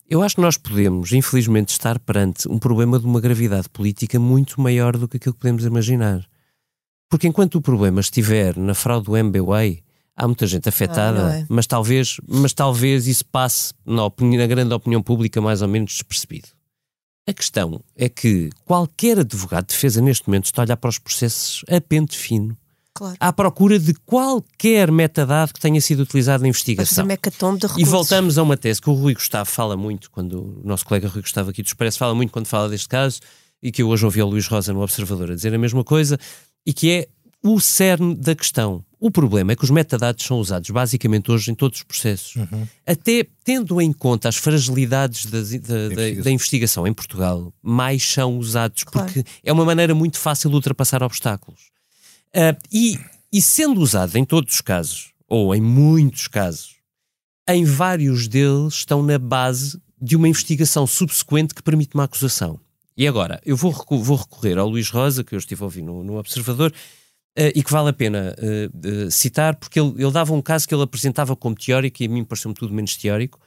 [0.09, 4.59] Eu acho que nós podemos, infelizmente, estar perante um problema de uma gravidade política muito
[4.59, 6.25] maior do que aquilo que podemos imaginar.
[7.09, 9.81] Porque enquanto o problema estiver na fraude do MBWay,
[10.15, 11.45] há muita gente afetada, não é?
[11.49, 15.93] mas, talvez, mas talvez isso passe na, opini- na grande opinião pública mais ou menos
[15.93, 16.49] despercebido.
[17.27, 20.97] A questão é que qualquer advogado de defesa neste momento está a olhar para os
[20.97, 22.57] processos a pente fino
[22.93, 23.15] Claro.
[23.21, 27.03] à procura de qualquer metadado que tenha sido utilizado na investigação.
[27.79, 31.07] E voltamos a uma tese que o Rui Gustavo fala muito, quando o nosso colega
[31.07, 33.21] Rui Gustavo aqui do Expresso fala muito quando fala deste caso,
[33.63, 36.17] e que eu hoje ouvi ao Luís Rosa no Observador a dizer a mesma coisa,
[36.65, 37.07] e que é
[37.41, 38.83] o cerne da questão.
[39.03, 42.35] O problema é que os metadados são usados basicamente hoje em todos os processos.
[42.85, 46.23] Até tendo em conta as fragilidades das- da, da- investigação.
[46.23, 49.11] da investigação em Portugal, mais são usados, Claro.
[49.11, 51.61] porque é uma maneira muito fácil de ultrapassar obstáculos.
[52.31, 52.99] Ah, e,
[53.33, 56.75] e sendo usado em todos os casos, ou em muitos casos,
[57.49, 62.59] em vários deles estão na base de uma investigação subsequente que permite uma acusação.
[62.95, 66.03] E agora, eu vou, vou recorrer ao Luís Rosa, que eu estive a ouvir no,
[66.03, 66.71] no Observador,
[67.35, 70.67] eh, e que vale a pena eh, eh, citar, porque ele, ele dava um caso
[70.67, 73.39] que ele apresentava como teórico, e a mim pareceu-me tudo menos teórico,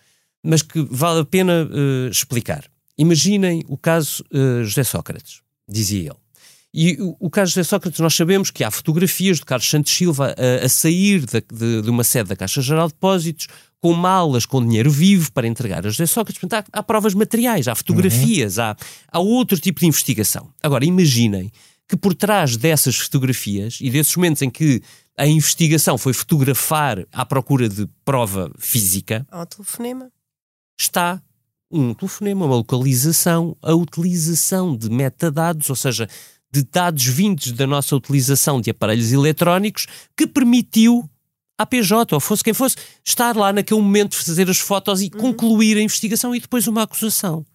[0.42, 2.64] mas que vale a pena eh, explicar.
[2.96, 4.24] Imaginem o caso
[4.62, 6.24] José Sócrates, dizia ele.
[6.72, 9.92] E o, o caso de José Sócrates, nós sabemos que há fotografias de Carlos Santos
[9.92, 13.46] Silva a, a sair da- de, de uma sede da Caixa Geral de Depósitos
[13.80, 16.40] com malas com dinheiro vivo para entregar a José Sócrates.
[16.40, 18.76] Portanto, há, há provas materiais, há fotografias, há,
[19.10, 20.48] há outro tipo de investigação.
[20.62, 21.50] Agora, imaginem
[21.94, 24.82] que por trás dessas fotografias e desses momentos em que
[25.16, 30.10] a investigação foi fotografar à procura de prova física, Há um telefonema.
[30.78, 31.22] está
[31.70, 36.08] um telefonema, uma localização, a utilização de metadados, ou seja,
[36.52, 41.08] de dados vindos da nossa utilização de aparelhos eletrónicos que permitiu
[41.56, 45.76] à PJ, ou fosse quem fosse, estar lá naquele momento, fazer as fotos e concluir
[45.76, 47.46] a investigação e depois uma acusação.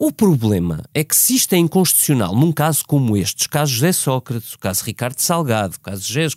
[0.00, 3.90] O problema é que se isto é inconstitucional num caso como este, os casos José
[3.90, 6.28] Sócrates, o caso Ricardo Salgado, o caso José,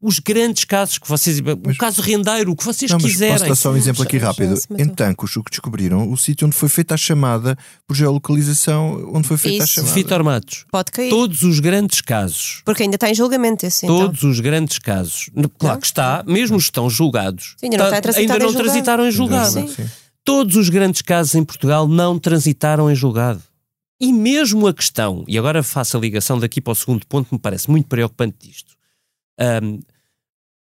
[0.00, 1.40] os grandes casos que vocês.
[1.40, 3.34] o caso Rendeiro, o que vocês Não, mas quiserem.
[3.34, 4.54] Posso dar só um exemplo aqui rápido.
[4.78, 9.26] Em Tancos, o que descobriram, o sítio onde foi feita a chamada, por geolocalização, onde
[9.26, 9.74] foi feita a Isso.
[9.74, 9.94] chamada.
[9.94, 11.10] Vitor Matos, Pode cair.
[11.10, 13.98] todos os grandes casos, Porque ainda está em julgamento esse, então.
[13.98, 17.90] todos os grandes casos, claro que está, mesmo os que estão julgados, Sim, ainda não
[17.90, 18.64] tá- está ainda em não julgado.
[18.64, 19.50] transitaram em julgado.
[19.52, 19.66] Sim.
[19.66, 19.86] Sim.
[20.28, 23.42] Todos os grandes casos em Portugal não transitaram em julgado.
[23.98, 27.34] E mesmo a questão, e agora faço a ligação daqui para o segundo ponto que
[27.34, 28.74] me parece muito preocupante disto.
[29.40, 29.80] Ahm,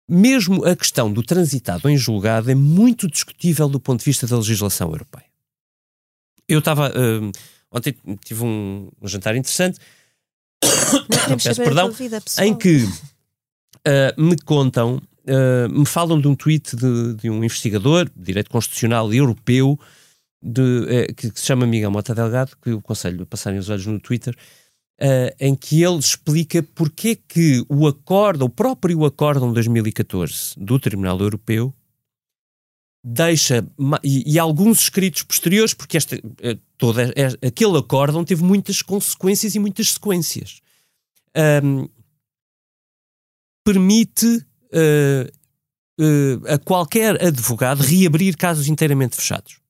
[0.06, 4.36] mesmo a questão do transitado em julgado é muito discutível do ponto de vista da
[4.36, 5.32] legislação europeia.
[6.46, 6.90] Eu estava.
[6.90, 7.32] ahm,
[7.72, 7.96] ontem
[8.26, 9.80] tive um, um jantar interessante,
[11.42, 11.90] peço perdão,
[12.42, 12.86] em que
[13.86, 19.14] ah, me contam, ah, me falam de um tweet de, de um investigador direito constitucional
[19.14, 19.80] europeu
[20.42, 23.70] de, eh, que, que se chama Miguel Mota Delgado, que eu aconselho a passarem os
[23.70, 24.36] olhos no Twitter,
[25.00, 30.54] ah, em que ele explica porque é que o acordo, o próprio acórdão de 2014
[30.58, 31.74] do Tribunal Europeu
[33.06, 33.66] deixa,
[34.04, 36.18] e, e alguns escritos posteriores, porque esta,
[36.78, 40.62] toda, eh, aquele acórdão teve muitas consequências e muitas sequências.
[41.36, 41.88] Ahm,
[43.66, 45.32] permite eh,
[46.54, 49.62] a qualquer advogado reabrir casos inteiramente fechados.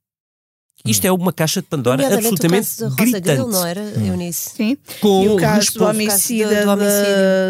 [0.85, 3.21] Isto é uma caixa de Pandora absolutamente o caso de Rosa gritante.
[3.21, 4.49] Grilo, não era, Eunice?
[4.49, 4.77] Sim.
[4.99, 7.05] Com e o caso do homicida do- do homicídio.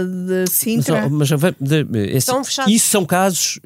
[0.05, 1.09] de, de Mas, Sintra.
[1.09, 2.71] mas, vai- de- assim, Estão fechados.
[2.71, 3.59] isso são casos,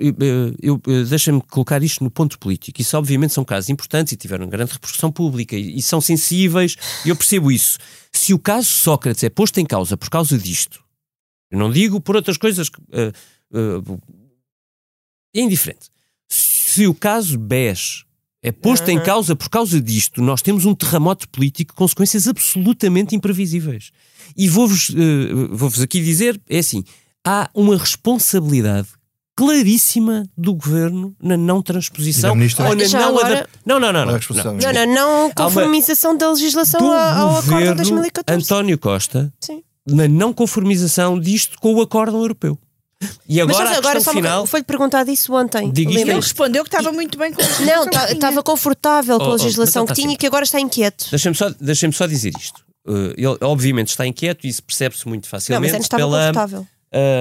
[0.61, 2.79] eu, eh, deixa-me colocar isto no ponto político.
[2.79, 7.09] Isso obviamente são casos importantes e tiveram grande repercussão pública e, e são sensíveis, e
[7.09, 7.77] eu percebo isso.
[8.13, 10.79] Se o caso Sócrates é posto em causa por causa disto,
[11.51, 13.11] eu não digo por outras coisas, que, eh,
[13.53, 13.81] eh,
[15.35, 15.89] é indiferente.
[16.29, 18.03] Se o caso BES
[18.43, 23.15] é posto em causa por causa disto, nós temos um terremoto político com consequências absolutamente
[23.15, 23.91] imprevisíveis.
[24.35, 26.83] E vou-vos eh, vou-vos aqui dizer, é assim,
[27.25, 28.89] há uma responsabilidade
[29.35, 34.15] claríssima do governo na não transposição ou na Já não agora- Não, não, não, Qual
[34.15, 34.53] é não.
[34.55, 38.43] Não, não, não Há uma- conformização da legislação Do ao, ao acordo de governo 2014.
[38.43, 39.63] António Costa Sim.
[39.85, 42.57] na não conformização disto com o acórdão europeu.
[43.29, 44.45] E Mas agora, a agora só final...
[44.47, 45.71] foi-lhe perguntado isso ontem.
[45.75, 48.13] Ele respondeu que estava muito bem com a Não, legislação que tinha.
[48.13, 50.59] estava confortável com Oh, a oh, legislação mas que não tinha e que agora está
[50.59, 51.07] inquieto.
[51.11, 52.61] Deixem-me só, deixem só dizer isto.
[52.87, 56.19] Uh, ele obviamente está inquieto e isso percebe-se muito Não, mas facilmente antes estava pela,
[56.27, 56.67] confortável.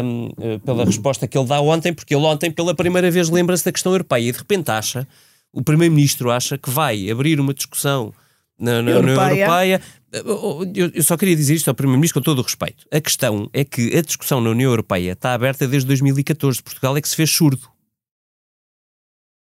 [0.04, 3.64] um, uh, pela resposta que ele dá ontem, porque ele ontem pela primeira vez lembra-se
[3.64, 5.06] da questão europeia e de repente acha,
[5.52, 8.14] o Primeiro-Ministro acha que vai abrir uma discussão
[8.58, 9.44] na, na União Europeia.
[9.44, 9.82] Europeia.
[10.24, 12.86] Uh, uh, Eu, só queria dizer isto ao Primeiro-Ministro com todo o respeito.
[12.90, 16.62] A questão é que a discussão na União Europeia está aberta desde 2014.
[16.62, 17.68] Portugal é que se fez surdo.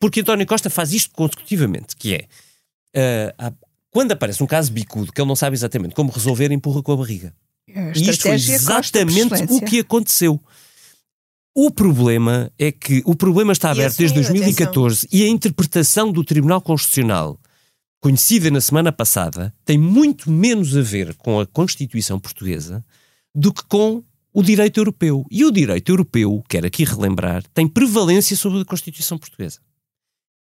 [0.00, 2.26] Porque António Costa faz isto consecutivamente, que é
[3.48, 3.56] uh,
[3.92, 6.96] quando aparece um caso bicudo que ele não sabe exatamente como resolver, empurra com a
[6.96, 7.34] barriga.
[7.68, 10.40] A E isto foi exatamente o que aconteceu.
[11.54, 16.24] O problema é que o problema está aberto desde assumiu, 2014 e a interpretação do
[16.24, 17.38] Tribunal Constitucional,
[18.02, 22.84] conhecida na semana passada, tem muito menos a ver com a Constituição portuguesa
[23.32, 24.02] do que com
[24.34, 25.24] o direito europeu.
[25.30, 29.60] E o direito europeu, quero aqui relembrar, tem prevalência sobre a Constituição portuguesa.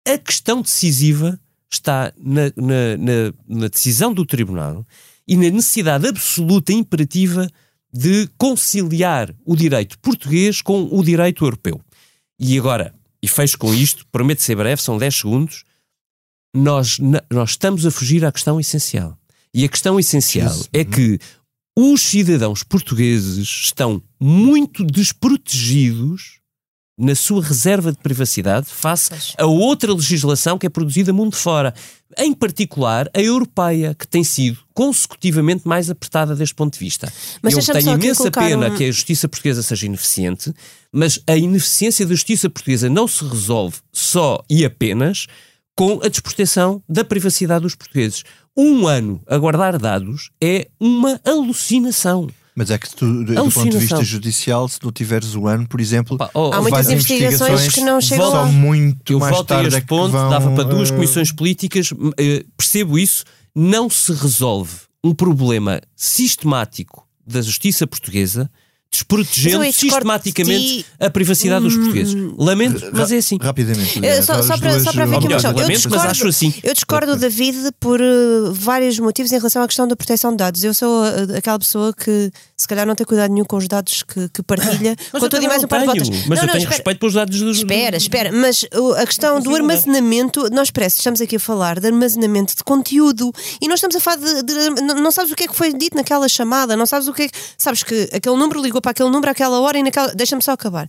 [0.08, 1.38] A questão decisiva
[1.70, 4.88] está na, na- na- na decisão do Tribunal
[5.28, 7.50] e na necessidade absoluta e imperativa
[7.94, 11.82] de conciliar o direito português com o direito europeu.
[12.40, 15.64] E agora, e fecho com isto, prometo ser breve, são 10 segundos,
[16.54, 16.98] nós,
[17.32, 19.18] nós estamos a fugir à questão essencial.
[19.54, 20.70] E a questão essencial Jesus.
[20.74, 21.20] é que
[21.78, 26.40] os cidadãos portugueses estão muito desprotegidos
[27.00, 31.74] na sua reserva de privacidade face a outra legislação que é produzida mundo fora.
[32.18, 37.12] Em particular, a europeia, que tem sido consecutivamente mais apertada deste ponto de vista.
[37.42, 40.54] Mas Eu tenho imensa pena um- que a justiça portuguesa seja ineficiente,
[40.92, 45.26] mas a ineficiência da justiça portuguesa não se resolve só e apenas
[45.76, 48.24] com a desproteção da privacidade dos portugueses.
[48.56, 52.28] Um ano a guardar dados é uma alucinação.
[52.54, 55.80] Mas é que tu, do, ponto de vista judicial, se não tiveres o ano, por
[55.80, 58.46] exemplo, Pá, oh, Há muitas investigações que não chegam lá.
[58.46, 61.32] muito Eu mais volto a tarde este é ponto, vão, dava para duas eh, comissões
[61.32, 63.24] políticas, eh, percebo isso,
[63.56, 68.52] não se resolve um problema sistemático da justiça portuguesa
[68.92, 72.14] desprotegendo sistematicamente de a privacidade dos portugueses.
[72.38, 73.38] Lamento, mas é assim.
[73.42, 74.06] Rapidamente.
[74.06, 75.52] Eh, só, só para, duas- só para ver aqui uma questão.
[75.58, 76.54] Eu discordo, acho assim.
[76.62, 78.06] eu discordo do David por eh,
[78.52, 80.64] vários motivos em relação à questão da proteção de dados.
[80.64, 84.04] Eu sou eh, aquela pessoa que se calhar não tem cuidado nenhum com os dados
[84.04, 86.10] que, que partilha, Mas com eu e mais não um par de botas.
[86.10, 87.58] Mas não, eu não, tenho espera, respeito pelos dados dos.
[87.60, 91.80] Espera, espera, mas uh, a questão do armazenamento, nós parece que estamos aqui a falar
[91.80, 93.32] de armazenamento de conteúdo
[93.62, 95.74] e nós estamos a falar de, de- não não sabes o que é que foi
[95.74, 97.38] dito naquela chamada, não sabes o que é que.
[97.58, 100.14] Sabes que aquele número ligou para aquele número àquela hora e naquela.
[100.14, 100.88] Deixa-me só acabar.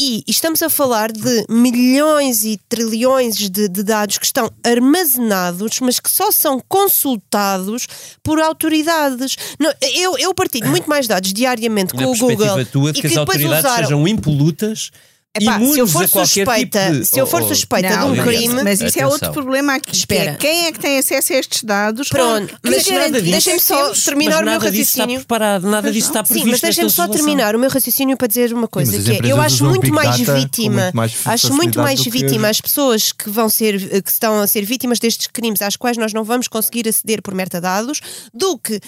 [0.00, 5.98] E estamos a falar de milhões e trilhões de, de dados que estão armazenados, mas
[5.98, 7.86] que só são consultados
[8.22, 9.36] por autoridades.
[9.58, 12.64] Não, eu, eu partilho muito mais dados diariamente com o Google.
[12.66, 14.90] tua e que as depois autoridades usaram- sejam impolutas,
[15.36, 17.04] Epá, imunes se eu for qualquer suspeita, tipo de...
[17.04, 19.10] se eu for Oh, oh, suspeita de Não, um Liliana, crime, Mas isso é atenção.
[19.10, 19.90] outro problema aqui.
[19.90, 20.30] que Espera.
[20.32, 22.08] é quem é que tem acesso a estes dados?
[22.08, 22.84] Pronto, Que mas
[23.22, 25.18] deixem-me só terminar mas o meu nada disso está raciocínio.
[25.20, 28.52] preparado, nada disso está Sim, previsto mas deixem-me só terminar o meu raciocínio para dizer
[28.52, 31.78] uma coisa, mas as que é, eu acho muito mais vítima, muito mais acho muito
[31.78, 35.76] mais vítima as pessoas que vão ser, que estão a ser vítimas destes crimes às
[35.76, 38.00] quais nós não vamos conseguir aceder por metadados,
[38.34, 38.80] do que,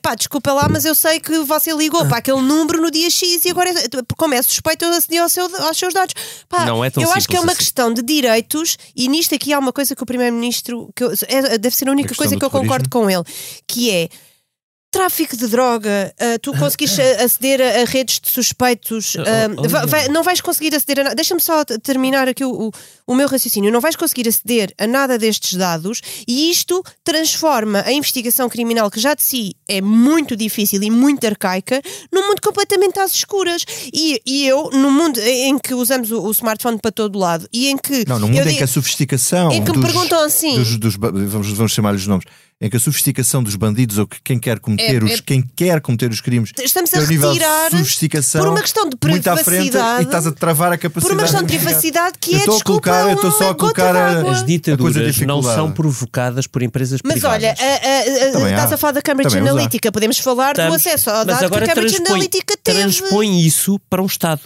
[0.00, 3.44] pá, desculpa lá, mas eu sei que você ligou para aquele número no dia X
[3.44, 3.70] e agora,
[4.16, 6.14] como é suspeito, eu acedi ao seu- aos seus dados.
[6.48, 7.58] Pá, Não é tão eu acho que é uma assim.
[7.58, 10.90] questão de direitos e nisto aqui há uma coisa que o Primeiro-Ministro,
[11.28, 13.22] é- deve ser a única A coisa que eu concordo com ele,
[13.66, 14.08] que é
[14.90, 19.24] Tráfico de droga, ah, tu conseguiste a- aceder a, a redes de suspeitos, Oh, ah,
[19.58, 21.14] oh, va- vai- não vais conseguir aceder a nada.
[21.14, 22.70] Deixa-me só terminar aqui o, o,
[23.06, 23.70] o meu raciocínio.
[23.70, 28.98] Não vais conseguir aceder a nada destes dados e isto transforma a investigação criminal, que
[28.98, 33.66] já de si é muito difícil e muito arcaica, num mundo completamente às escuras.
[33.92, 37.68] E, e eu, no mundo em que usamos o, o smartphone para todo lado e
[37.68, 38.08] em que.
[38.08, 39.52] Não, no mundo em digo- que a sofisticação.
[39.52, 42.24] em que me dos, perguntam assim- dos- dos vamos, vamos chamar-lhes nomes.
[42.60, 45.42] Em que a sofisticação dos bandidos ou que quem quer cometer, É- os, é- quem
[45.54, 49.28] quer cometer os crimes Estamos a nível de retirar sofisticação por uma questão de muito
[49.28, 52.32] à frente privacidade, e estás a travar a por capacidade uma questão de privacidade que
[52.32, 54.08] Eu é estou a colocar, eu estou só a colocar a-.
[54.08, 55.54] As A coisa ditaduras não dificultada.
[55.54, 57.36] são provocadas por empresas Mas privadas.
[57.44, 58.74] olha, a- a- a- Também estás há.
[58.74, 59.50] a falar da Cambridge Também.
[59.52, 62.54] Analytica, podemos falar do Estamos- acesso ao mas dado que agora a Cambridge transpõe, Analytica
[62.60, 62.78] teve.
[62.80, 64.40] transpõe isso para um Estado.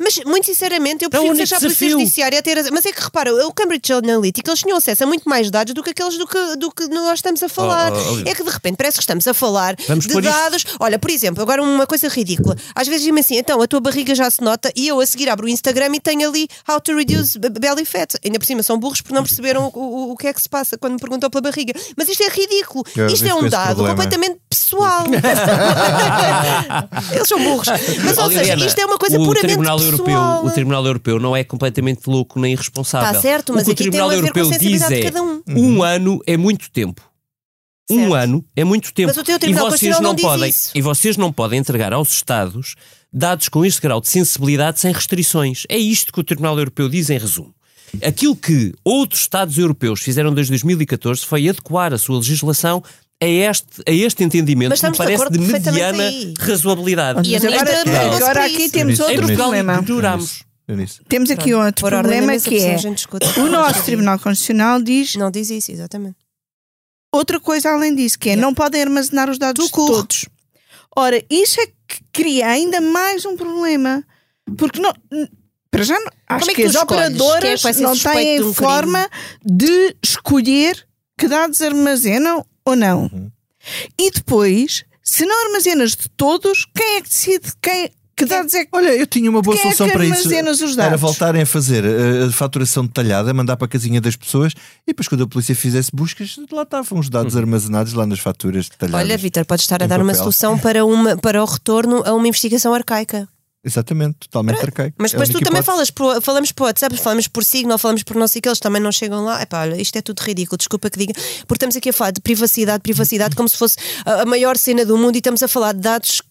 [0.00, 1.98] Mas, muito sinceramente, eu É o prefiro deixar a Polícia desafio.
[2.00, 2.56] Judiciária a ter.
[2.58, 5.74] as- Mas é que repara, o Cambridge Analytica eles tinham acesso a muito mais dados
[5.74, 7.92] do que aqueles do que, do que nós estamos a falar.
[7.92, 8.32] Oh, oh, Olivia.
[8.32, 10.64] é que de repente parece que estamos a falar Vamos de pôr isto- dados.
[10.78, 12.56] Olha, por exemplo, agora uma coisa ridícula.
[12.74, 15.28] Às vezes dizem assim, então a tua barriga já se nota e eu a seguir
[15.28, 18.14] abro o Instagram e tenho ali How to Reduce Belly Fat.
[18.24, 20.48] Ainda por cima são burros porque não perceberam o, o, o que é que se
[20.48, 21.72] passa quando me perguntam pela barriga.
[21.96, 22.84] Mas isto é ridículo.
[22.96, 23.88] Eu isto é um dado problema.
[23.96, 24.67] completamente pessoal.
[27.12, 27.68] Eles são burros.
[28.04, 29.92] Mas, ou seja, isto é uma coisa o puramente Tribunal pessoal.
[29.92, 33.08] Europeu, o Tribunal Europeu não é completamente louco nem irresponsável.
[33.08, 35.00] Está certo, mas o que o Tribunal a ver com a Europeu diz sensibilidade de
[35.00, 35.42] é cada um.
[35.48, 37.02] um ano é muito tempo.
[37.90, 38.14] Um Certo.
[38.14, 39.08] ano é muito tempo.
[39.08, 40.70] Mas o teu e Tribunal vocês Constitucional não não diz podem isso.
[40.74, 42.74] e vocês não podem entregar aos Estados
[43.10, 45.62] dados com este grau de sensibilidade sem restrições.
[45.70, 47.54] É isto que o Tribunal Europeu diz em resumo.
[48.02, 52.82] Aquilo que outros Estados europeus fizeram desde 2014 foi adequar a sua legislação
[53.20, 56.34] a este, a este entendimento me de parece de mediana aí.
[56.38, 57.28] razoabilidade.
[57.28, 59.84] E agora, mandou-se agora aqui temos outro problema.
[60.68, 61.00] Eunice.
[61.08, 62.76] Temos aqui Pronto, outro por problema mesa, que é
[63.38, 66.16] o nosso Tribunal Constitucional diz Não diz isso, exatamente.
[67.10, 70.26] outra coisa além disso, que é não podem armazenar os dados todos.
[70.94, 74.04] Ora, isso é que cria ainda mais um problema.
[74.58, 74.92] Porque não.
[75.70, 78.36] Para já, não- acho Como é que, que as é operadoras que ser não têm
[78.36, 78.54] de um crime?
[78.54, 79.08] forma
[79.44, 80.86] de escolher
[81.18, 83.10] que dados armazenam ou não.
[83.12, 83.30] Uhum.
[83.98, 88.64] E depois, se não armazenas de todos, quem é que decide quem, que dados é
[88.64, 88.70] que.
[88.72, 90.28] Olha, eu tinha uma boa Quem é solução que para isso.
[90.80, 94.52] Era voltarem a fazer a, a faturação detalhada, mandar para a casinha das pessoas
[94.82, 98.68] e depois, quando a polícia fizesse buscas, lá estavam os dados armazenados lá nas faturas
[98.68, 99.06] detalhadas.
[99.06, 100.22] Olha, Vitor, pode estar a dar uma papel.
[100.22, 103.28] solução para, uma, para o retorno a uma investigação arcaica.
[103.64, 104.94] Exatamente, totalmente arcaico.
[104.98, 105.90] Mas É depois tu única também hipótese.
[105.90, 108.60] falas por, falamos por WhatsApp, falamos por Signal, falamos por não sei o que, eles
[108.60, 109.42] também não chegam lá.
[109.42, 111.12] Epá, olha, isto é tudo ridículo, desculpa que diga.
[111.46, 114.84] Porque estamos aqui a falar de privacidade, privacidade, como se fosse a, a maior cena
[114.84, 116.22] do mundo e estamos a falar de dados.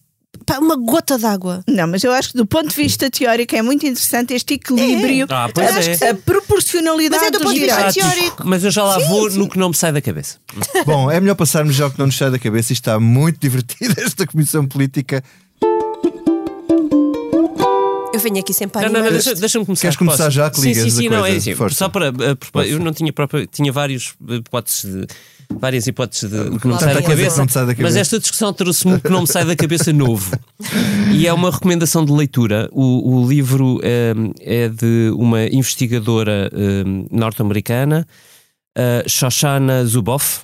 [0.46, 1.62] Pá, uma gota d'água.
[1.66, 5.26] Não, mas eu acho que do ponto de vista teórico é muito interessante este equilíbrio,
[5.30, 6.10] Ah, pois a, é.
[6.10, 8.42] a proporcionalidade Mas é do ponto de vista teórico.
[8.46, 10.36] Mas eu já lá vou no que não me sai da cabeça.
[10.86, 12.72] Bom, é melhor passarmos já o que não nos sai da cabeça.
[12.72, 15.22] Isto está muito divertido, esta comissão política.
[18.18, 19.82] Eu venho aqui sempre a Não, não, não, animar deixa- deixa-me começar.
[19.82, 20.30] Queres começar Posso?
[20.36, 21.36] já que Sim, ligas sim, a sim, não, é coisa?
[21.38, 21.54] assim.
[21.54, 21.76] Força.
[21.76, 22.06] Só para.
[22.08, 23.46] eh, Eu não tinha própria.
[23.46, 25.06] Tinha vários eh, hipóteses de.
[25.60, 27.38] Várias hipóteses de que não me sai da cabeça.
[27.40, 28.00] não sai da Mas cabeça.
[28.00, 30.30] esta discussão trouxe-me o que não me sai da cabeça novo.
[31.14, 32.68] E é uma recomendação de leitura.
[32.70, 36.50] O, o livro eh, é de uma investigadora
[37.10, 38.06] norte-americana,
[39.06, 40.40] Shoshana Zuboff,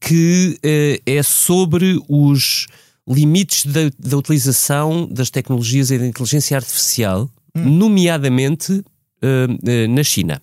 [0.00, 0.58] que
[1.06, 2.66] é sobre os,
[3.08, 10.40] limites da, da utilização das tecnologias e da inteligência artificial, nomeadamente uh, uh, na China.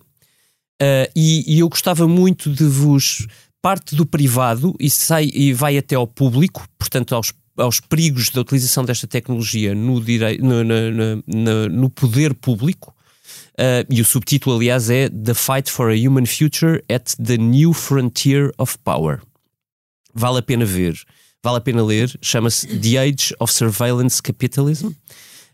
[0.80, 3.26] Uh, e, e, eu gostava muito de vos.
[3.62, 8.40] Parte do privado e, sai, e vai até ao público, portanto, aos, aos perigos da
[8.40, 12.94] utilização desta tecnologia no, direi, no, no, no poder público.
[13.60, 17.74] Uh, e o subtítulo, aliás, é The Fight for a Human Future at the New
[17.74, 19.20] Frontier of Power.
[20.14, 20.98] Vale a pena ver,
[21.42, 22.10] vale a pena ler.
[22.22, 24.92] Chama-se The Age of Surveillance Capitalism.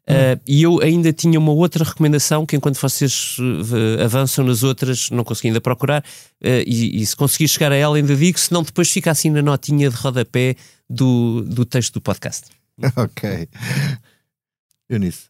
[0.09, 5.11] Uh, e eu ainda tinha uma outra recomendação que, enquanto vocês uh, avançam nas outras,
[5.11, 6.01] não consegui ainda procurar.
[6.41, 9.43] Uh, e, e, se conseguir chegar a ela, ainda digo, senão depois fica assim na
[9.43, 10.55] notinha de rodapé
[10.89, 12.47] do, do texto do podcast.
[12.97, 13.49] ok.
[14.89, 15.25] Eunice.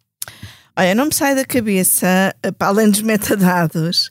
[0.78, 4.10] Olha, não me sai da cabeça, para além dos metadados,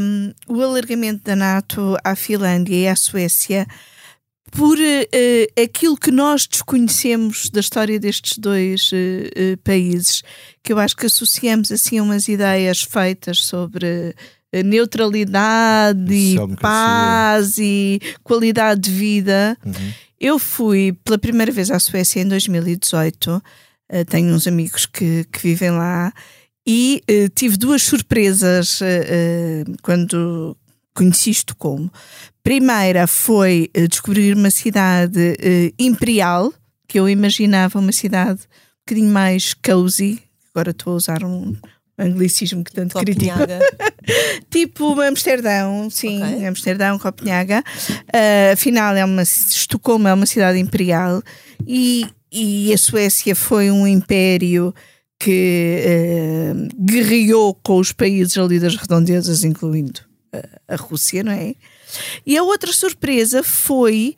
[0.00, 3.66] um, o alargamento da NATO à Finlândia e à Suécia
[4.50, 10.22] por uh, aquilo que nós desconhecemos da história destes dois uh, uh, países,
[10.62, 14.14] que eu acho que associamos assim umas ideias feitas sobre
[14.66, 19.56] neutralidade e paz e qualidade de vida.
[19.64, 19.92] Uhum.
[20.20, 23.42] Eu fui pela primeira vez à Suécia em 2018,
[24.10, 26.12] tenho uns amigos que, que vivem lá.
[26.68, 27.02] E
[27.34, 28.80] tive duas surpresas
[29.80, 30.54] quando
[30.94, 31.90] conheci Estocolmo.
[32.42, 36.52] Primeira foi uh, descobrir uma cidade uh, imperial,
[36.88, 40.20] que eu imaginava uma cidade um bocadinho mais cozy.
[40.54, 41.56] Agora estou a usar um
[41.98, 43.38] anglicismo que tanto critico.
[44.50, 46.46] tipo Amsterdão, sim, okay.
[46.46, 47.62] Amsterdão, Copenhaga.
[47.90, 51.22] Uh, afinal, é uma, Estocolmo é uma cidade imperial
[51.66, 54.74] e, e a Suécia foi um império
[55.18, 60.11] que uh, guerreou com os países ali das redondezas, incluindo
[60.68, 61.54] a Rússia, não é?
[62.24, 64.16] E a outra surpresa foi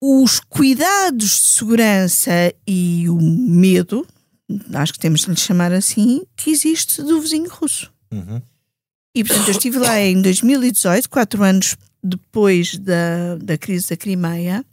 [0.00, 2.32] os cuidados de segurança
[2.66, 4.06] e o medo,
[4.74, 7.92] acho que temos de lhe chamar assim, que existe do vizinho russo.
[8.12, 8.40] Uhum.
[9.14, 14.64] E portanto eu estive lá em 2018, quatro anos depois da, da crise da Crimeia,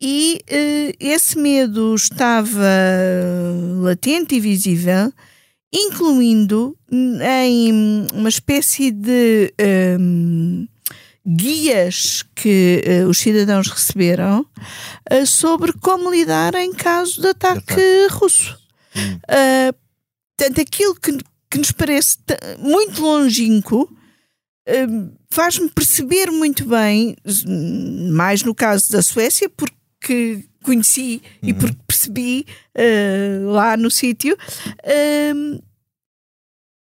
[0.00, 2.60] e uh, esse medo estava
[3.80, 5.12] latente e visível
[5.72, 9.52] incluindo em uma espécie de
[9.98, 10.66] um,
[11.26, 14.46] guias que uh, os cidadãos receberam
[15.10, 18.06] uh, sobre como lidar em caso de ataque, ataque.
[18.10, 18.56] russo.
[18.94, 19.18] Hum.
[19.24, 19.74] Uh,
[20.36, 21.18] portanto, aquilo que,
[21.50, 22.18] que nos parece
[22.58, 23.90] muito longínquo
[24.68, 27.16] hum, faz-me perceber muito bem,
[28.12, 31.48] mais no caso da Suécia, porque conheci uhum.
[31.48, 32.44] e porque percebi
[32.74, 35.62] uh, lá no sítio, uh,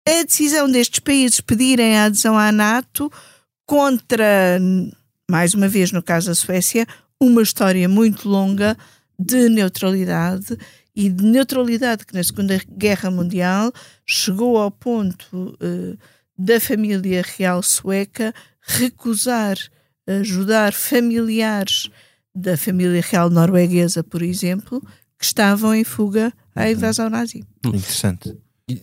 [0.08, 3.12] a decisão destes países pedirem a adesão à NATO
[3.66, 4.60] contra,
[5.30, 6.88] mais uma vez no caso da Suécia,
[7.20, 8.76] uma história muito longa
[9.18, 10.58] de neutralidade
[10.96, 13.72] e de neutralidade que na Segunda Guerra Mundial
[14.06, 15.98] chegou ao ponto uh,
[16.38, 19.58] da família real sueca recusar
[20.08, 21.90] ajudar familiares
[22.36, 24.82] da família real norueguesa, por exemplo,
[25.18, 26.72] que estavam em fuga à uhum.
[26.72, 27.44] invasão nazi.
[27.66, 28.36] Interessante.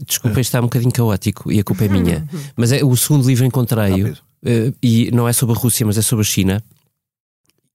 [0.07, 2.27] Desculpa, está um bocadinho caótico e a culpa é minha.
[2.57, 6.03] Mas é o segundo livro encontrei-o, uh, e não é sobre a Rússia, mas é
[6.03, 6.65] sobre a China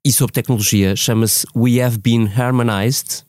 [0.06, 0.96] e sobre tecnologia.
[0.96, 3.24] Chama-se We Have Been Harmonized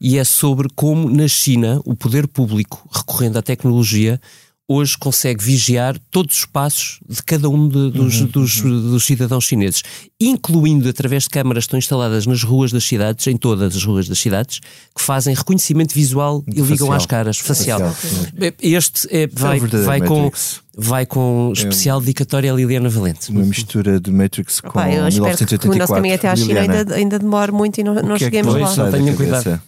[0.00, 4.20] e é sobre como na China o poder público, recorrendo à tecnologia,
[4.68, 8.90] hoje consegue vigiar todos os passos de cada um de, dos, uhum, dos, uhum.
[8.90, 9.82] dos, cidadãos chineses,
[10.20, 14.06] incluindo através de câmaras que estão instaladas nas ruas das cidades, em todas as ruas
[14.06, 14.60] das cidades,
[14.94, 17.80] que fazem reconhecimento visual e ligam às caras, facial.
[17.80, 20.30] facial este é, vai, vai com
[20.76, 23.30] vai com especial dedicatória a Liliana Valente.
[23.30, 25.70] Uma mistura de Matrix com Opa, eu 1984.
[25.70, 28.18] Que o nosso caminho até à China ainda, ainda demora muito e não, não é
[28.18, 28.90] cheguemos é lá.
[28.90, 29.60] Tenham cuidado.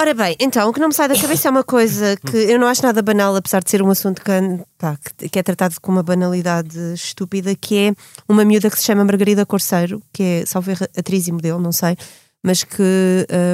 [0.00, 2.58] Ora bem, então, o que não me sai da cabeça é uma coisa que eu
[2.58, 6.02] não acho nada banal, apesar de ser um assunto que, que é tratado com uma
[6.02, 7.94] banalidade estúpida, que é
[8.26, 11.98] uma miúda que se chama Margarida Corceiro, que é, salve atriz e modelo, não sei,
[12.42, 12.82] mas que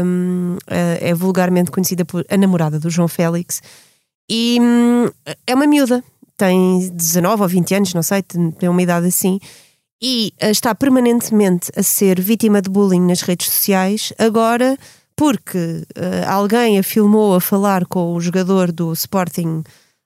[0.05, 3.61] um, é vulgarmente conhecida por a namorada do João Félix.
[4.30, 5.11] E hum,
[5.49, 6.01] é uma miúda,
[6.36, 9.40] tem 19 ou 20 anos, não sei, tem uma idade assim,
[10.01, 14.12] e eh, está permanentemente a ser vítima de bullying nas redes sociais.
[14.16, 14.78] Agora
[15.17, 19.64] porque uh, alguém a filmou a falar com o jogador do Sporting.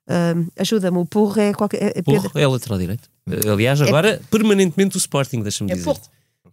[0.09, 1.93] Uh, Ajuda-me, o Porro é qualquer.
[1.97, 3.09] É, Porro é lateral direito.
[3.51, 4.21] Aliás, agora é...
[4.31, 5.85] permanentemente o Sporting, deixa-me é dizer.
[5.85, 6.01] Porro.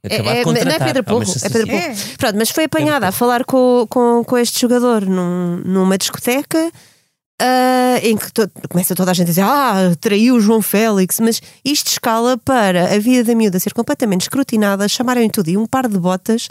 [0.03, 1.80] É, é, não é Pedro Porro, é Pedro Porro.
[1.80, 1.95] É.
[2.18, 6.72] Pronto, mas foi apanhada a falar com, com, com este jogador num, numa discoteca
[7.41, 11.20] uh, em que to começa toda a gente a dizer ah, traiu o João Félix,
[11.20, 15.66] mas isto escala para a vida da miúda ser completamente escrutinada, chamarem tudo e um
[15.66, 16.47] par de botas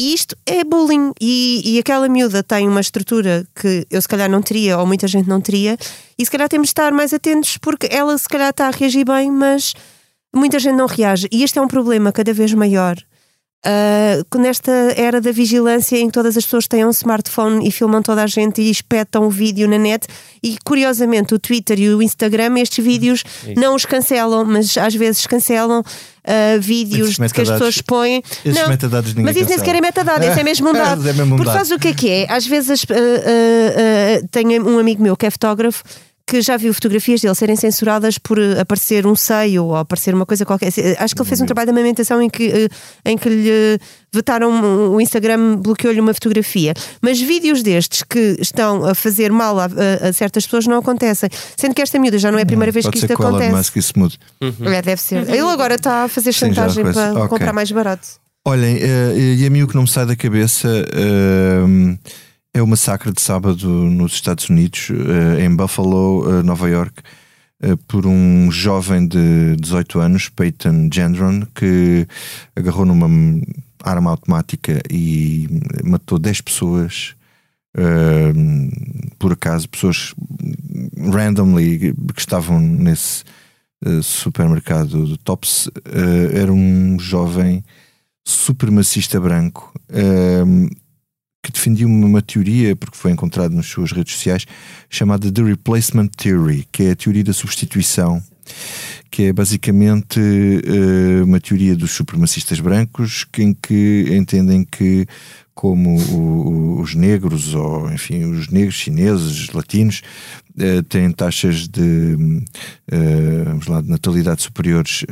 [0.00, 1.12] E isto é bullying.
[1.20, 5.06] E, e aquela miúda tem uma estrutura que eu se calhar não teria, ou muita
[5.06, 5.76] gente não teria,
[6.18, 9.04] e se calhar temos de estar mais atentos porque ela se calhar está a reagir
[9.04, 9.74] bem, mas
[10.34, 11.28] muita gente não reage.
[11.30, 12.96] E este é um problema cada vez maior.
[13.62, 18.00] Uh, nesta era da vigilância em que todas as pessoas têm um smartphone e filmam
[18.00, 20.06] toda a gente e espetam o vídeo na net
[20.42, 23.60] e curiosamente o Twitter e o Instagram estes vídeos Isso.
[23.60, 28.22] não os cancelam, mas às vezes cancelam uh, vídeos que as pessoas põem.
[28.42, 31.06] esses não, metadados ninguém mas isso nem sequer é metadado, isso é mesmo um dado.
[31.06, 31.74] É mesmo um Porque dado.
[31.74, 32.32] o que é que é?
[32.32, 35.84] Às vezes uh, uh, tenho um amigo meu que é fotógrafo
[36.30, 40.24] que já viu fotografias dele serem censuradas por uh, aparecer um seio ou aparecer uma
[40.24, 40.68] coisa qualquer.
[40.68, 42.68] Uh, Acho que ele fez um trabalho de amamentação em que, uh,
[43.04, 43.78] em que lhe
[44.12, 46.72] vetaram o Instagram, bloqueou-lhe uma fotografia.
[47.02, 51.28] Mas vídeos destes que estão a fazer mal a, a- a certas pessoas não acontecem.
[51.56, 53.52] Sendo que esta miúda já não é a primeira vez Pode que isto Elon acontece.
[53.56, 54.18] Musk isso mude.
[54.40, 55.28] É, deve ser.
[55.28, 57.28] Ele agora está a fazer Sim, chantagem para Ok.
[57.28, 58.06] comprar mais barato.
[58.46, 61.98] Olhem, eh, e a mim o que não me sai da cabeça eh,
[62.52, 67.02] é o massacre de sábado nos Estados Unidos, eh, em Buffalo, eh, Nova York,
[67.62, 72.06] eh, por um jovem de 18 anos, Peyton Gendron, que
[72.56, 73.08] agarrou numa
[73.82, 75.48] arma automática e
[75.84, 77.14] matou 10 pessoas.
[79.16, 80.12] por acaso, pessoas
[80.96, 83.22] randomly que estavam nesse
[84.02, 85.70] supermercado do Tops,
[86.34, 87.64] era um jovem
[88.24, 89.72] supremacista branco
[91.42, 94.46] que defendia uma, teoria, porque foi encontrado nas suas redes sociais,
[94.88, 98.22] chamada The Replacement Theory, que é a teoria da substituição,
[99.10, 105.06] que é basicamente eh, uma teoria dos supremacistas brancos que, em que entendem que
[105.54, 110.02] como o- os negros ou enfim os negros chineses latinos
[110.58, 112.42] eh, têm taxas de,
[112.90, 115.04] eh, vamos lá, de natalidade superiores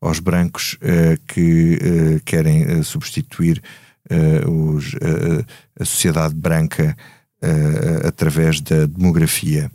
[0.00, 0.76] aos brancos
[1.28, 1.78] que
[2.24, 3.62] querem substituir
[4.08, 5.44] eh, os, eh,
[5.78, 6.96] a sociedade branca
[8.04, 9.72] através da demografia.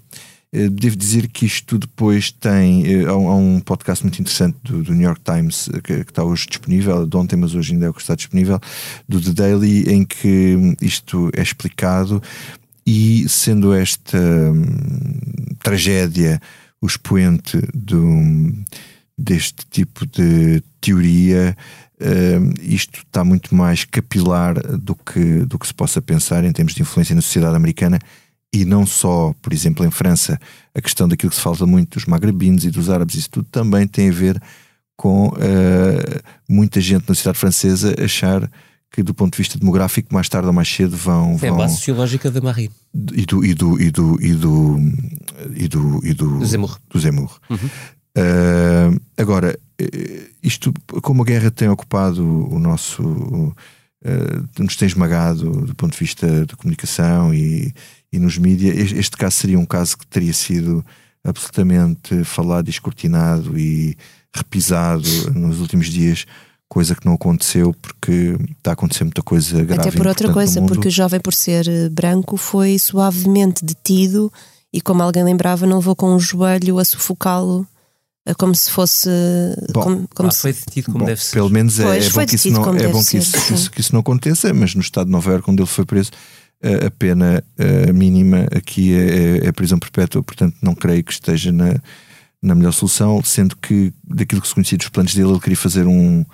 [0.51, 3.03] Devo dizer que isto depois tem.
[3.05, 7.07] Há um, podcast muito interessante do, do New York Times que, que está hoje disponível,
[7.07, 8.59] de ontem, mas hoje ainda é o que está disponível,
[9.09, 12.21] do The Daily, em que hum, isto é explicado.
[12.85, 16.39] E sendo esta hum, tragédia
[16.79, 18.21] o expoente do,
[19.17, 21.57] deste tipo de teoria,
[22.01, 26.73] hum, isto está muito mais capilar do que, do que se possa pensar em termos
[26.73, 27.99] de influência na sociedade americana
[28.53, 30.39] e não só, por exemplo, em França,
[30.73, 33.85] a questão daquilo que se fala muito dos magrebinos e dos árabes, isso tudo também
[33.85, 34.41] tem a ver
[34.95, 38.49] com eh, muita gente na sociedade francesa achar
[38.89, 41.31] que do ponto de vista demográfico, mais tarde ou mais cedo vão.
[41.41, 42.71] É a vão base sociológica da Marie.
[43.13, 44.79] e do e do e do e do
[45.53, 46.79] e do, e do, Do Zemmour.
[46.89, 47.37] do Zemmour.
[47.49, 47.69] Uhum.
[48.17, 53.55] Uh, agora, eh, isto, como a guerra tem ocupado o nosso, uh,
[54.57, 57.73] nos tem esmagado do ponto de vista da comunicação e,
[58.11, 60.85] e nos mídias, este, este caso seria um caso que teria sido
[61.25, 63.97] absolutamente falado escrutinado e
[64.33, 66.25] repisado nos últimos dias,
[66.69, 69.89] coisa que não aconteceu porque está a acontecer muita coisa grave.
[69.89, 74.31] Até por outra coisa, porque o jovem, por ser eh, branco, foi suavemente detido
[74.71, 77.67] e, como alguém lembrava, não levou com um joelho a sufocá-lo
[78.33, 79.09] como se fosse.
[79.71, 81.33] Bom, como, como Ah, se- foi detido como Bom, deve ser.
[81.33, 83.81] Pelo menos é, Pois, é bom que isso não, é bom que isso, isso- que
[83.81, 86.11] isso não aconteça, mas no estado de Nova Iorque, onde ele foi preso,
[86.63, 91.11] a a pena eh, mínima aqui é, é a prisão perpétua, portanto não creio que
[91.13, 91.75] esteja na,
[92.41, 95.85] na melhor solução, sendo que daquilo que se conhecia dos planos dele, ele queria fazer
[95.85, 96.25] um,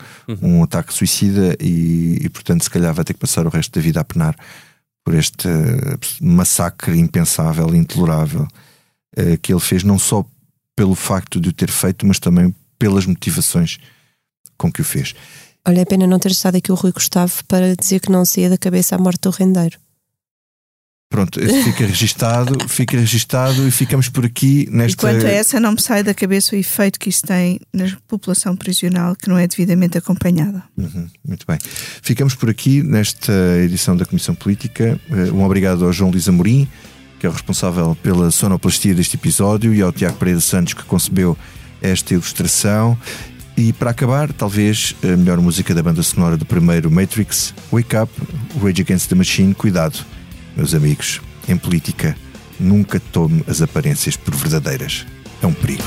[0.41, 3.81] um ataque suicida e, e, portanto se calhar vai ter que passar o resto da
[3.81, 4.35] vida a penar
[5.03, 8.47] por este eh, massacre impensável intolerável
[9.17, 10.23] eh, que ele fez, não só
[10.75, 13.77] pelo facto de o ter feito, mas também pelas motivações
[14.57, 15.13] com que o fez.
[15.67, 18.49] Olha, é pena não ter estado aqui o Rui Gustavo para dizer que não saía
[18.49, 19.77] da cabeça a morte do rendeiro.
[21.11, 24.95] Pronto, fica registado, fica registado e ficamos por aqui nesta.
[24.97, 28.55] quanto a essa, não me sai da cabeça o efeito que isso tem na população
[28.55, 30.63] prisional que não é devidamente acompanhada.
[30.77, 31.57] Uhum, muito bem.
[32.01, 34.97] Ficamos por aqui nesta edição da Comissão Política.
[35.09, 36.65] Eh, Um obrigado ao João Luís Amorim,
[37.21, 41.37] que é o responsável pela sonoplastia deste episódio, e ao Tiago Pereira Santos, que concebeu
[41.79, 42.97] esta ilustração.
[43.55, 48.11] E para acabar, talvez a melhor música da banda sonora do primeiro Matrix, Wake Up,
[48.59, 49.53] Rage Against the Machine.
[49.53, 49.99] Cuidado,
[50.57, 52.17] meus amigos, em política,
[52.59, 55.05] nunca tome as aparências por verdadeiras.
[55.43, 55.83] É um perigo.